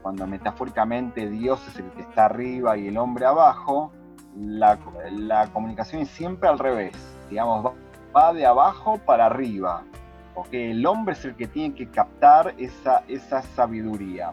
cuando 0.01 0.25
metafóricamente 0.27 1.29
Dios 1.29 1.65
es 1.67 1.77
el 1.77 1.89
que 1.91 2.01
está 2.01 2.25
arriba 2.25 2.77
y 2.77 2.87
el 2.87 2.97
hombre 2.97 3.25
abajo, 3.25 3.91
la, 4.35 4.77
comunicación 5.51 6.01
es 6.01 6.09
siempre 6.09 6.49
al 6.49 6.59
revés, 6.59 6.93
digamos, 7.29 7.73
va, 8.15 8.33
de 8.33 8.45
abajo 8.45 8.97
para 9.05 9.25
arriba, 9.25 9.83
porque 10.33 10.71
el 10.71 10.85
hombre 10.85 11.13
es 11.13 11.25
el 11.25 11.35
que 11.35 11.47
tiene 11.47 11.75
que 11.75 11.89
captar 11.89 12.53
esa, 12.57 13.03
esa 13.07 13.41
sabiduría. 13.41 14.31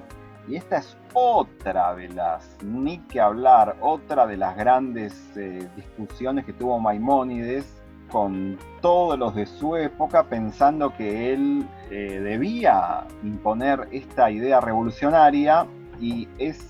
Y 0.49 0.55
esta 0.55 0.77
es 0.77 0.97
otra 1.13 1.95
de 1.97 2.09
las, 2.09 2.57
ni 2.63 2.99
que 2.99 3.21
hablar, 3.21 3.77
otra 3.81 4.27
de 4.27 4.37
las 4.37 4.57
grandes 4.57 5.37
eh, 5.37 5.69
discusiones 5.75 6.45
que 6.45 6.53
tuvo 6.53 6.79
Maimónides 6.79 7.83
con 8.11 8.59
todos 8.81 9.19
los 9.19 9.35
de 9.35 9.47
su 9.47 9.77
época 9.77 10.25
pensando 10.25 10.95
que 10.97 11.33
él 11.33 11.67
eh, 11.91 12.21
debía 12.21 13.05
imponer 13.23 13.89
esta 13.91 14.31
idea 14.31 14.61
revolucionaria 14.61 15.67
y 16.01 16.29
es, 16.39 16.65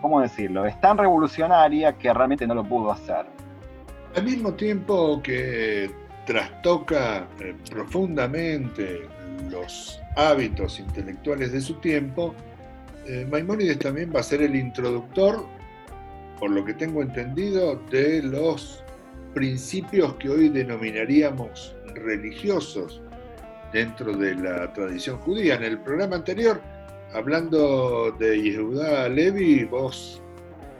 ¿cómo 0.00 0.20
decirlo?, 0.20 0.66
es 0.66 0.78
tan 0.80 0.98
revolucionaria 0.98 1.94
que 1.94 2.12
realmente 2.12 2.46
no 2.46 2.54
lo 2.54 2.64
pudo 2.64 2.92
hacer. 2.92 3.26
Al 4.14 4.24
mismo 4.24 4.52
tiempo 4.54 5.20
que 5.22 5.90
trastoca 6.26 7.26
eh, 7.40 7.54
profundamente 7.70 9.08
los 9.50 10.00
hábitos 10.16 10.78
intelectuales 10.78 11.52
de 11.52 11.60
su 11.60 11.74
tiempo, 11.74 12.34
eh, 13.06 13.26
Maimónides 13.30 13.78
también 13.78 14.12
va 14.14 14.20
a 14.20 14.22
ser 14.22 14.42
el 14.42 14.54
introductor, 14.54 15.44
por 16.38 16.50
lo 16.50 16.64
que 16.64 16.74
tengo 16.74 17.02
entendido, 17.02 17.76
de 17.90 18.22
los 18.22 18.83
principios 19.34 20.14
que 20.14 20.30
hoy 20.30 20.48
denominaríamos 20.48 21.74
religiosos 21.94 23.02
dentro 23.72 24.16
de 24.16 24.36
la 24.36 24.72
tradición 24.72 25.18
judía. 25.18 25.56
En 25.56 25.64
el 25.64 25.80
programa 25.80 26.16
anterior, 26.16 26.60
hablando 27.12 28.14
de 28.18 28.40
Yehudá 28.40 29.08
Levi, 29.08 29.64
vos 29.64 30.22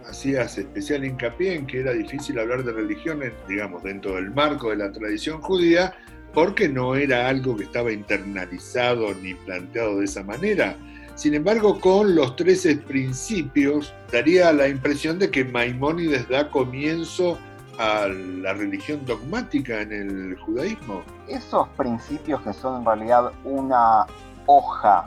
hacías 0.08 0.56
especial 0.58 1.04
hincapié 1.04 1.54
en 1.54 1.66
que 1.66 1.80
era 1.80 1.92
difícil 1.92 2.38
hablar 2.38 2.64
de 2.64 2.72
religión, 2.72 3.20
digamos, 3.48 3.82
dentro 3.82 4.14
del 4.14 4.30
marco 4.30 4.70
de 4.70 4.76
la 4.76 4.92
tradición 4.92 5.40
judía, 5.40 5.92
porque 6.32 6.68
no 6.68 6.94
era 6.94 7.28
algo 7.28 7.56
que 7.56 7.64
estaba 7.64 7.92
internalizado 7.92 9.14
ni 9.14 9.34
planteado 9.34 9.98
de 9.98 10.04
esa 10.04 10.22
manera. 10.22 10.76
Sin 11.14 11.34
embargo, 11.34 11.80
con 11.80 12.14
los 12.14 12.34
13 12.36 12.76
principios, 12.78 13.92
daría 14.10 14.52
la 14.52 14.68
impresión 14.68 15.18
de 15.18 15.30
que 15.30 15.44
Maimónides 15.44 16.28
da 16.28 16.50
comienzo 16.50 17.34
a 17.34 17.53
la 17.78 18.52
religión 18.52 19.04
dogmática 19.04 19.80
en 19.80 19.92
el 19.92 20.38
judaísmo. 20.38 21.02
Esos 21.28 21.68
principios 21.70 22.40
que 22.42 22.52
son 22.52 22.80
en 22.80 22.86
realidad 22.86 23.32
una 23.44 24.06
hoja 24.46 25.06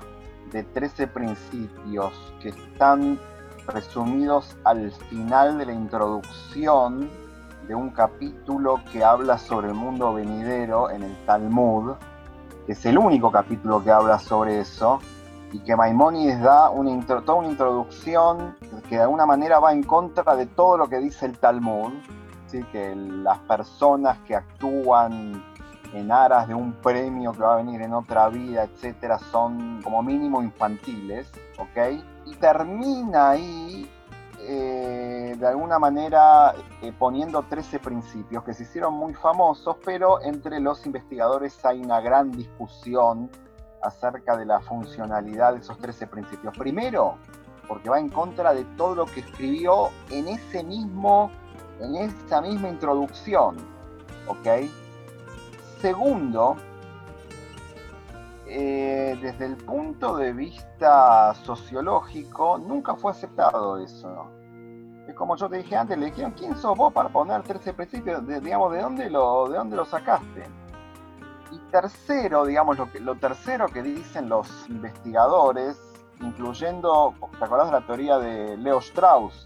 de 0.51 0.63
13 0.63 1.07
principios 1.07 2.13
que 2.41 2.49
están 2.49 3.19
resumidos 3.67 4.55
al 4.63 4.91
final 5.09 5.57
de 5.57 5.65
la 5.65 5.73
introducción 5.73 7.09
de 7.67 7.75
un 7.75 7.89
capítulo 7.89 8.81
que 8.91 9.03
habla 9.03 9.37
sobre 9.37 9.67
el 9.67 9.73
mundo 9.73 10.13
venidero 10.13 10.89
en 10.89 11.03
el 11.03 11.15
Talmud, 11.25 11.95
que 12.65 12.71
es 12.71 12.85
el 12.85 12.97
único 12.97 13.29
capítulo 13.29 13.83
que 13.83 13.91
habla 13.91 14.19
sobre 14.19 14.61
eso, 14.61 14.99
y 15.51 15.59
que 15.59 15.75
Maimónides 15.75 16.41
da 16.41 16.69
una 16.69 17.05
toda 17.05 17.35
una 17.35 17.49
introducción 17.49 18.55
que 18.89 18.95
de 18.95 19.01
alguna 19.01 19.25
manera 19.25 19.59
va 19.59 19.73
en 19.73 19.83
contra 19.83 20.35
de 20.35 20.45
todo 20.45 20.77
lo 20.77 20.87
que 20.87 20.97
dice 20.97 21.25
el 21.25 21.37
Talmud, 21.37 21.91
que 22.71 22.95
las 22.95 23.39
personas 23.39 24.17
que 24.19 24.35
actúan 24.35 25.43
en 25.93 26.11
aras 26.11 26.47
de 26.47 26.53
un 26.53 26.73
premio 26.73 27.31
que 27.31 27.39
va 27.39 27.53
a 27.53 27.57
venir 27.57 27.81
en 27.81 27.93
otra 27.93 28.29
vida, 28.29 28.63
etcétera, 28.63 29.19
son 29.19 29.81
como 29.83 30.03
mínimo 30.03 30.41
infantiles, 30.41 31.31
¿ok? 31.57 32.03
Y 32.25 32.35
termina 32.35 33.31
ahí 33.31 33.89
eh, 34.39 35.35
de 35.37 35.47
alguna 35.47 35.79
manera 35.79 36.53
eh, 36.81 36.93
poniendo 36.97 37.43
13 37.43 37.79
principios 37.79 38.43
que 38.43 38.53
se 38.53 38.63
hicieron 38.63 38.93
muy 38.93 39.13
famosos, 39.13 39.77
pero 39.83 40.21
entre 40.21 40.59
los 40.59 40.85
investigadores 40.85 41.63
hay 41.65 41.81
una 41.81 41.99
gran 42.01 42.31
discusión 42.31 43.29
acerca 43.81 44.35
de 44.37 44.45
la 44.45 44.59
funcionalidad 44.59 45.53
de 45.53 45.59
esos 45.59 45.77
13 45.77 46.07
principios. 46.07 46.57
Primero, 46.57 47.17
porque 47.67 47.89
va 47.89 47.99
en 47.99 48.09
contra 48.09 48.53
de 48.53 48.63
todo 48.77 48.95
lo 48.95 49.05
que 49.05 49.21
escribió 49.21 49.89
en 50.09 50.27
ese 50.27 50.63
mismo 50.63 51.31
en 51.79 51.95
esa 51.95 52.41
misma 52.41 52.69
introducción. 52.69 53.57
¿Ok? 54.27 54.69
Segundo, 55.81 56.57
eh, 58.47 59.17
desde 59.21 59.45
el 59.45 59.57
punto 59.57 60.15
de 60.15 60.31
vista 60.33 61.33
sociológico, 61.43 62.57
nunca 62.57 62.95
fue 62.95 63.11
aceptado 63.11 63.77
eso. 63.77 64.31
Es 65.07 65.15
como 65.15 65.35
yo 65.35 65.49
te 65.49 65.57
dije 65.57 65.75
antes, 65.75 65.97
le 65.97 66.07
dijeron, 66.07 66.31
¿quién 66.31 66.55
sos 66.57 66.77
vos 66.77 66.91
para 66.93 67.09
poner 67.09 67.41
13 67.43 67.73
principios? 67.73 68.25
De, 68.25 68.39
digamos, 68.41 68.73
¿de 68.73 68.81
dónde, 68.81 69.09
lo, 69.09 69.49
¿de 69.49 69.57
dónde 69.57 69.75
lo 69.75 69.85
sacaste? 69.85 70.45
Y 71.51 71.59
tercero, 71.71 72.45
digamos, 72.45 72.77
lo, 72.77 72.91
que, 72.91 72.99
lo 72.99 73.15
tercero 73.15 73.67
que 73.67 73.83
dicen 73.83 74.27
los 74.27 74.49
investigadores, 74.69 75.77
incluyendo, 76.21 77.13
¿te 77.37 77.45
acordás 77.45 77.67
de 77.67 77.79
la 77.79 77.85
teoría 77.85 78.17
de 78.17 78.57
Leo 78.57 78.79
Strauss? 78.79 79.45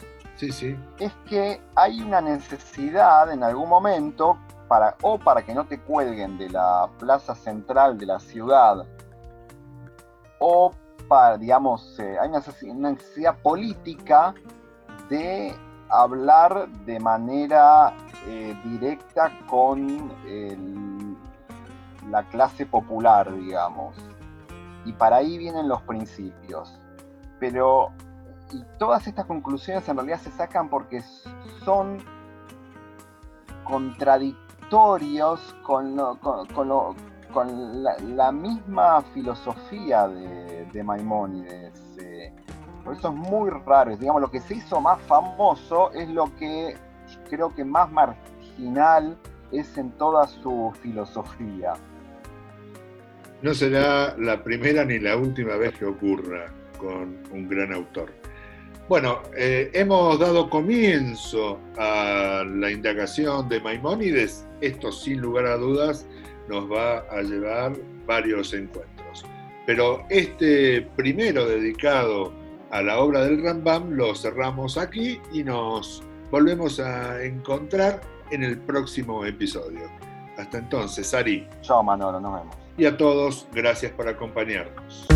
Es 0.97 1.13
que 1.27 1.61
hay 1.75 2.01
una 2.01 2.21
necesidad 2.21 3.31
en 3.31 3.43
algún 3.43 3.69
momento 3.69 4.37
para, 4.67 4.95
o 5.01 5.19
para 5.19 5.43
que 5.43 5.53
no 5.53 5.65
te 5.65 5.79
cuelguen 5.79 6.37
de 6.37 6.49
la 6.49 6.89
plaza 6.97 7.35
central 7.35 7.97
de 7.97 8.05
la 8.05 8.19
ciudad, 8.19 8.85
o 10.39 10.71
para, 11.07 11.37
digamos, 11.37 11.99
eh, 11.99 12.17
hay 12.19 12.29
una 12.29 12.91
necesidad 12.91 13.37
política 13.41 14.33
de 15.09 15.53
hablar 15.89 16.69
de 16.85 16.99
manera 16.99 17.93
eh, 18.27 18.55
directa 18.63 19.31
con 19.47 20.09
la 22.09 22.23
clase 22.29 22.65
popular, 22.65 23.33
digamos. 23.35 23.95
Y 24.85 24.93
para 24.93 25.17
ahí 25.17 25.37
vienen 25.37 25.67
los 25.67 25.81
principios. 25.83 26.79
Pero 27.39 27.91
y 28.51 28.63
todas 28.77 29.07
estas 29.07 29.25
conclusiones 29.25 29.87
en 29.87 29.97
realidad 29.97 30.19
se 30.19 30.31
sacan 30.31 30.69
porque 30.69 31.01
son 31.63 31.99
contradictorios 33.63 35.55
con, 35.63 35.95
la, 35.95 38.31
misma 38.31 39.01
filosofía 39.13 40.07
de, 40.07 40.65
de 40.65 40.83
Maimónides. 40.83 41.97
Eh, 41.99 42.33
por 42.83 42.95
eso 42.95 43.09
es 43.09 43.15
muy 43.15 43.49
raro. 43.65 43.95
Digamos, 43.95 44.21
lo 44.21 44.31
que 44.31 44.39
se 44.39 44.55
hizo 44.55 44.81
más 44.81 44.99
famoso 45.03 45.91
es 45.91 46.09
lo 46.09 46.35
que 46.37 46.75
creo 47.29 47.53
que 47.53 47.63
más 47.63 47.91
marginal 47.91 49.17
es 49.51 49.77
en 49.77 49.91
toda 49.91 50.27
su 50.27 50.73
filosofía. 50.81 51.73
No 53.41 53.53
será 53.53 54.15
la 54.17 54.43
primera 54.43 54.85
ni 54.85 54.99
la 54.99 55.17
última 55.17 55.55
vez 55.55 55.77
que 55.77 55.85
ocurra 55.85 56.45
con 56.77 57.17
un 57.31 57.49
gran 57.49 57.73
autor. 57.73 58.20
Bueno, 58.91 59.21
eh, 59.37 59.71
hemos 59.73 60.19
dado 60.19 60.49
comienzo 60.49 61.57
a 61.77 62.43
la 62.45 62.69
indagación 62.69 63.47
de 63.47 63.61
Maimónides. 63.61 64.45
Esto, 64.59 64.91
sin 64.91 65.21
lugar 65.21 65.45
a 65.45 65.55
dudas, 65.55 66.05
nos 66.49 66.69
va 66.69 66.97
a 67.09 67.21
llevar 67.21 67.71
varios 68.05 68.53
encuentros. 68.53 69.23
Pero 69.65 70.03
este 70.09 70.81
primero 70.97 71.47
dedicado 71.47 72.33
a 72.69 72.81
la 72.81 72.99
obra 72.99 73.23
del 73.23 73.41
Rambam 73.41 73.91
lo 73.91 74.13
cerramos 74.13 74.77
aquí 74.77 75.21
y 75.31 75.41
nos 75.41 76.03
volvemos 76.29 76.81
a 76.81 77.23
encontrar 77.23 78.01
en 78.29 78.43
el 78.43 78.57
próximo 78.57 79.23
episodio. 79.23 79.89
Hasta 80.37 80.57
entonces, 80.57 81.13
Ari. 81.13 81.47
Chao, 81.61 81.81
Manolo, 81.81 82.19
nos 82.19 82.41
vemos. 82.41 82.57
Y 82.77 82.83
a 82.83 82.97
todos, 82.97 83.47
gracias 83.53 83.93
por 83.93 84.09
acompañarnos. 84.09 85.07